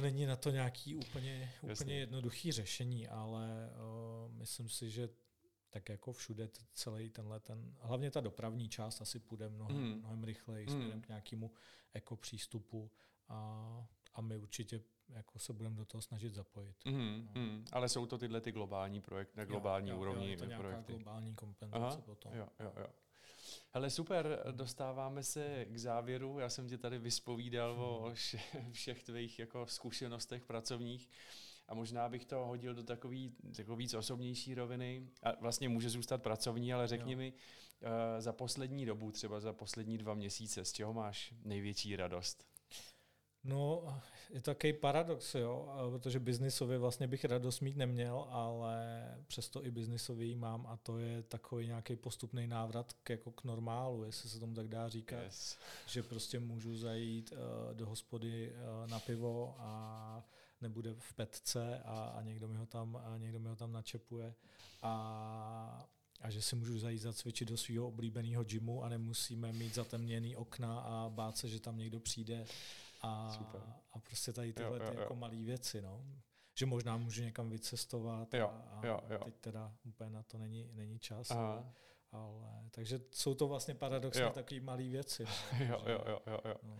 [0.00, 5.08] není na to nějaký úplně, úplně jednoduchý řešení, ale uh, myslím si, že
[5.70, 9.98] tak jako všude celý tenhle ten, hlavně ta dopravní část asi půjde mnohem, hmm.
[9.98, 10.76] mnohem rychleji hmm.
[10.76, 11.50] směrem k nějakému
[11.92, 12.90] ekopřístupu
[13.28, 16.76] a, a my určitě jako se budeme do toho snažit zapojit.
[16.84, 17.40] Mm, no.
[17.40, 20.36] mm, ale jsou to tyhle ty globální projekty, na globální jo, jo, úrovni jo, je
[20.36, 20.92] to projekty.
[20.92, 22.32] globální kompenzace Aha, potom.
[22.34, 22.86] Jo, jo, jo.
[23.74, 26.38] Hele, super, dostáváme se k závěru.
[26.38, 28.40] Já jsem tě tady vyspovídal o vše,
[28.72, 31.08] všech tvých jako zkušenostech pracovních
[31.68, 35.08] a možná bych to hodil do takový, takový víc osobnější roviny.
[35.22, 37.18] A vlastně může zůstat pracovní, ale řekni jo.
[37.18, 37.88] mi, uh,
[38.18, 42.57] za poslední dobu, třeba za poslední dva měsíce, z čeho máš největší radost?
[43.48, 43.94] No,
[44.30, 49.70] je to takový paradox, jo, protože biznisově vlastně bych radost mít neměl, ale přesto i
[49.70, 54.40] biznisový mám a to je takový nějaký postupný návrat k, jako k normálu, jestli se
[54.40, 55.58] tomu tak dá říkat, yes.
[55.86, 60.24] že prostě můžu zajít uh, do hospody uh, na pivo a
[60.60, 64.34] nebude v petce a, a někdo mi ho tam a někdo mi ho tam načepuje
[64.82, 65.88] a
[66.20, 70.80] a že si můžu zajít zacvičit do svého oblíbeného gymu a nemusíme mít zatemněný okna
[70.80, 72.46] a bát se, že tam někdo přijde
[73.00, 73.62] a, Super.
[73.92, 75.00] a prostě tady tyhle jo, jo, ty jo.
[75.00, 76.04] jako malé věci, no.
[76.54, 79.18] Že možná můžu někam vycestovat jo, a, a jo, jo.
[79.24, 81.30] teď teda úplně na to není, není čas.
[81.30, 81.72] Aha.
[82.12, 85.24] Ale, takže jsou to vlastně paradoxně takové malé věci.
[85.24, 86.54] No, jo, jo, jo, jo, jo.
[86.62, 86.76] No.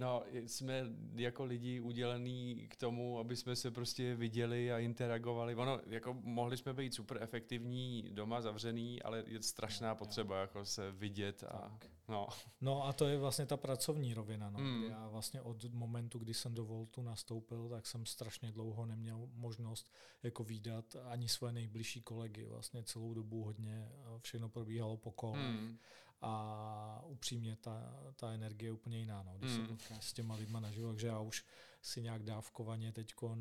[0.00, 0.84] No, jsme
[1.14, 5.54] jako lidi udělení k tomu, aby jsme se prostě viděli a interagovali.
[5.54, 10.64] Ono, jako mohli jsme být super efektivní doma zavřený, ale je strašná no, potřeba jako
[10.64, 11.90] se vidět a tak.
[12.08, 12.28] no.
[12.60, 14.50] No a to je vlastně ta pracovní rovina.
[14.50, 14.58] No.
[14.58, 14.84] Mm.
[14.84, 19.92] Já vlastně od momentu, kdy jsem do Voltu nastoupil, tak jsem strašně dlouho neměl možnost
[20.22, 22.44] jako výdat ani své nejbližší kolegy.
[22.44, 23.88] Vlastně celou dobu hodně
[24.18, 25.38] všechno probíhalo po kole.
[25.38, 25.78] Mm
[26.20, 29.56] a upřímně ta, ta energie je úplně jiná, no, když mm.
[29.56, 31.44] se potkáš s těma lidma naživo, takže já už
[31.82, 33.38] si nějak dávkovaně teď uh,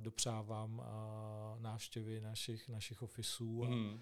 [0.00, 4.00] dopřávám uh, návštěvy našich, našich ofisů a mm.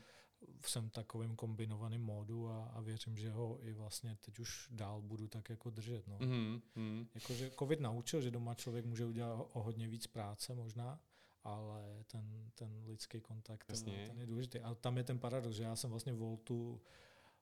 [0.66, 5.28] jsem takovým kombinovaným módu a, a věřím, že ho i vlastně teď už dál budu
[5.28, 6.06] tak jako držet.
[6.08, 6.18] No.
[6.20, 6.60] Mm.
[6.74, 7.06] Mm.
[7.14, 11.00] Jakože covid naučil, že doma člověk může udělat o hodně víc práce možná,
[11.44, 14.60] ale ten, ten lidský kontakt, ten, ten je důležitý.
[14.60, 16.80] A tam je ten paradox, že já jsem vlastně Voltu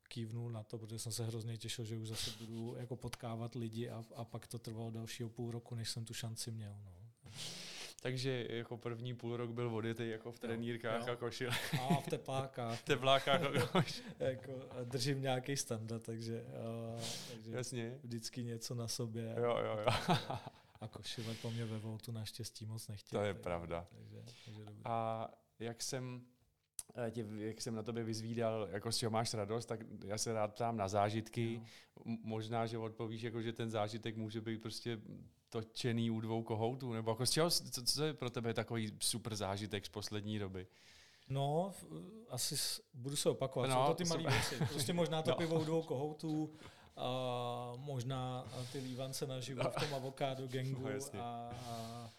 [0.08, 3.90] kývnul na to, protože jsem se hrozně těšil, že už zase budu jako potkávat lidi
[3.90, 6.76] a, a pak to trvalo dalšího půl roku, než jsem tu šanci měl.
[6.84, 6.92] No.
[8.02, 11.56] Takže jako první půl rok byl vodity jako v trenýrkách jo, a košile.
[11.82, 12.78] A v teplákách.
[12.78, 13.40] v teplákách.
[14.18, 14.52] jako,
[14.84, 16.44] držím nějaký standard, takže,
[16.94, 17.02] uh,
[17.32, 17.98] takže Jasně.
[18.02, 19.34] vždycky něco na sobě.
[19.38, 20.16] Jo, jo, jo.
[20.80, 23.20] a košile po mě ve Voltu naštěstí moc nechtěl.
[23.20, 23.86] To je pravda.
[23.90, 25.28] Takže, takže a
[25.58, 26.24] jak jsem
[27.10, 30.54] tě, jak jsem na tobě vyzvídal, jako z čeho máš radost, tak já se rád
[30.54, 31.60] ptám na zážitky.
[32.04, 32.16] No.
[32.22, 35.00] Možná, že odpovíš, jako, že ten zážitek může být prostě
[35.48, 39.36] točený u dvou kohoutů, nebo jako z čeho, co, co je pro tebe takový super
[39.36, 40.66] zážitek z poslední doby?
[41.28, 41.72] No,
[42.28, 42.54] asi
[42.94, 44.56] budu se opakovat, no, jsou to ty malé věci.
[44.56, 45.36] Prostě možná to no.
[45.36, 46.50] pivo u dvou kohoutů,
[46.98, 52.10] a možná ty lívance naživo v tom avokádo gangu no, a, a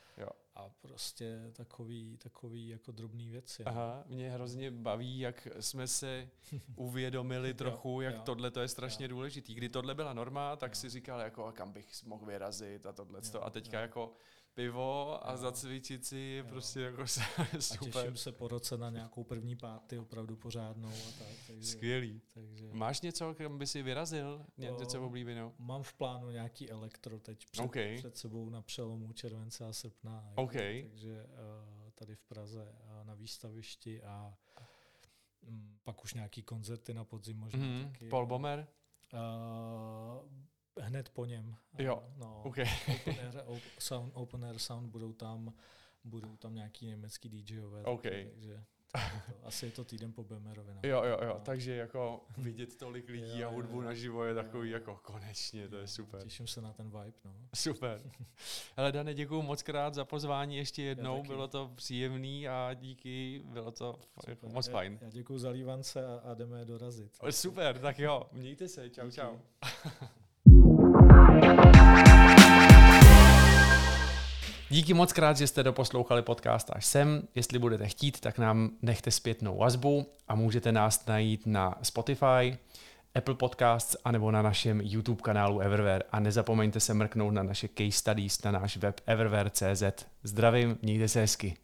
[0.60, 3.64] a prostě takový, takový jako drobný věci.
[3.66, 3.72] No.
[3.72, 6.30] Aha, mě hrozně baví, jak jsme se
[6.76, 9.10] uvědomili trochu, jak jo, tohle to je strašně jo.
[9.10, 9.53] důležitý.
[9.53, 10.76] Kdy tohle byla norma, tak jo.
[10.76, 13.22] si říkal, jako kam bych mohl vyrazit a tohle.
[13.41, 13.82] A teďka jo.
[13.82, 14.14] jako
[14.54, 17.38] pivo a zacvičit si je prostě jako super.
[17.41, 21.28] A těším se po roce na nějakou první páty opravdu pořádnou a tak.
[21.47, 22.22] Takže, Skvělý.
[22.34, 22.70] Takže...
[22.74, 24.45] Máš něco, kam by si vyrazil?
[24.58, 25.54] Ně, něco oblíbeného?
[25.60, 27.97] Mám v plánu nějaký elektro teď před, okay.
[27.97, 30.34] před sebou na přelomu července a srpna.
[30.36, 30.84] Okay.
[30.84, 34.34] Takže uh, tady v Praze uh, na výstavišti a
[35.41, 38.10] um, pak už nějaký koncerty na podzim možná mm, taky.
[38.10, 38.68] Paul Bomer?
[39.14, 39.20] Uh,
[40.82, 41.55] hned po něm.
[41.77, 42.65] Jo, no, okay.
[42.95, 45.53] open, air, sound, open Air Sound budou tam,
[46.03, 47.84] budou tam nějaký německý DJové.
[47.84, 48.30] Okay.
[48.34, 48.99] Takže to,
[49.43, 50.73] asi je to týden po Bemerovi.
[50.73, 50.80] No.
[50.84, 51.41] Jo, jo, jo, no.
[51.43, 54.73] takže jako vidět tolik lidí jo, a hudbu naživo je takový jo.
[54.73, 56.23] jako konečně, to je super.
[56.23, 57.34] Těším se na ten vibe, no.
[57.55, 58.01] Super.
[58.77, 63.71] Hele Dane, děkuji moc krát za pozvání ještě jednou, bylo to příjemný a díky, bylo
[63.71, 64.97] to jako moc fajn.
[65.01, 67.17] Já, já děkuji za lívance a, a jdeme dorazit.
[67.30, 69.15] Super, tak jo, mějte se, čau, díky.
[69.15, 69.38] čau.
[74.72, 77.22] Díky moc krát, že jste doposlouchali podcast až sem.
[77.36, 82.57] Jestli budete chtít, tak nám nechte zpětnou vazbu a můžete nás najít na Spotify,
[83.15, 86.03] Apple Podcasts anebo na našem YouTube kanálu Everware.
[86.11, 89.84] A nezapomeňte se mrknout na naše case studies na náš web everware.cz.
[90.24, 91.55] Zdravím, mějte se hezky.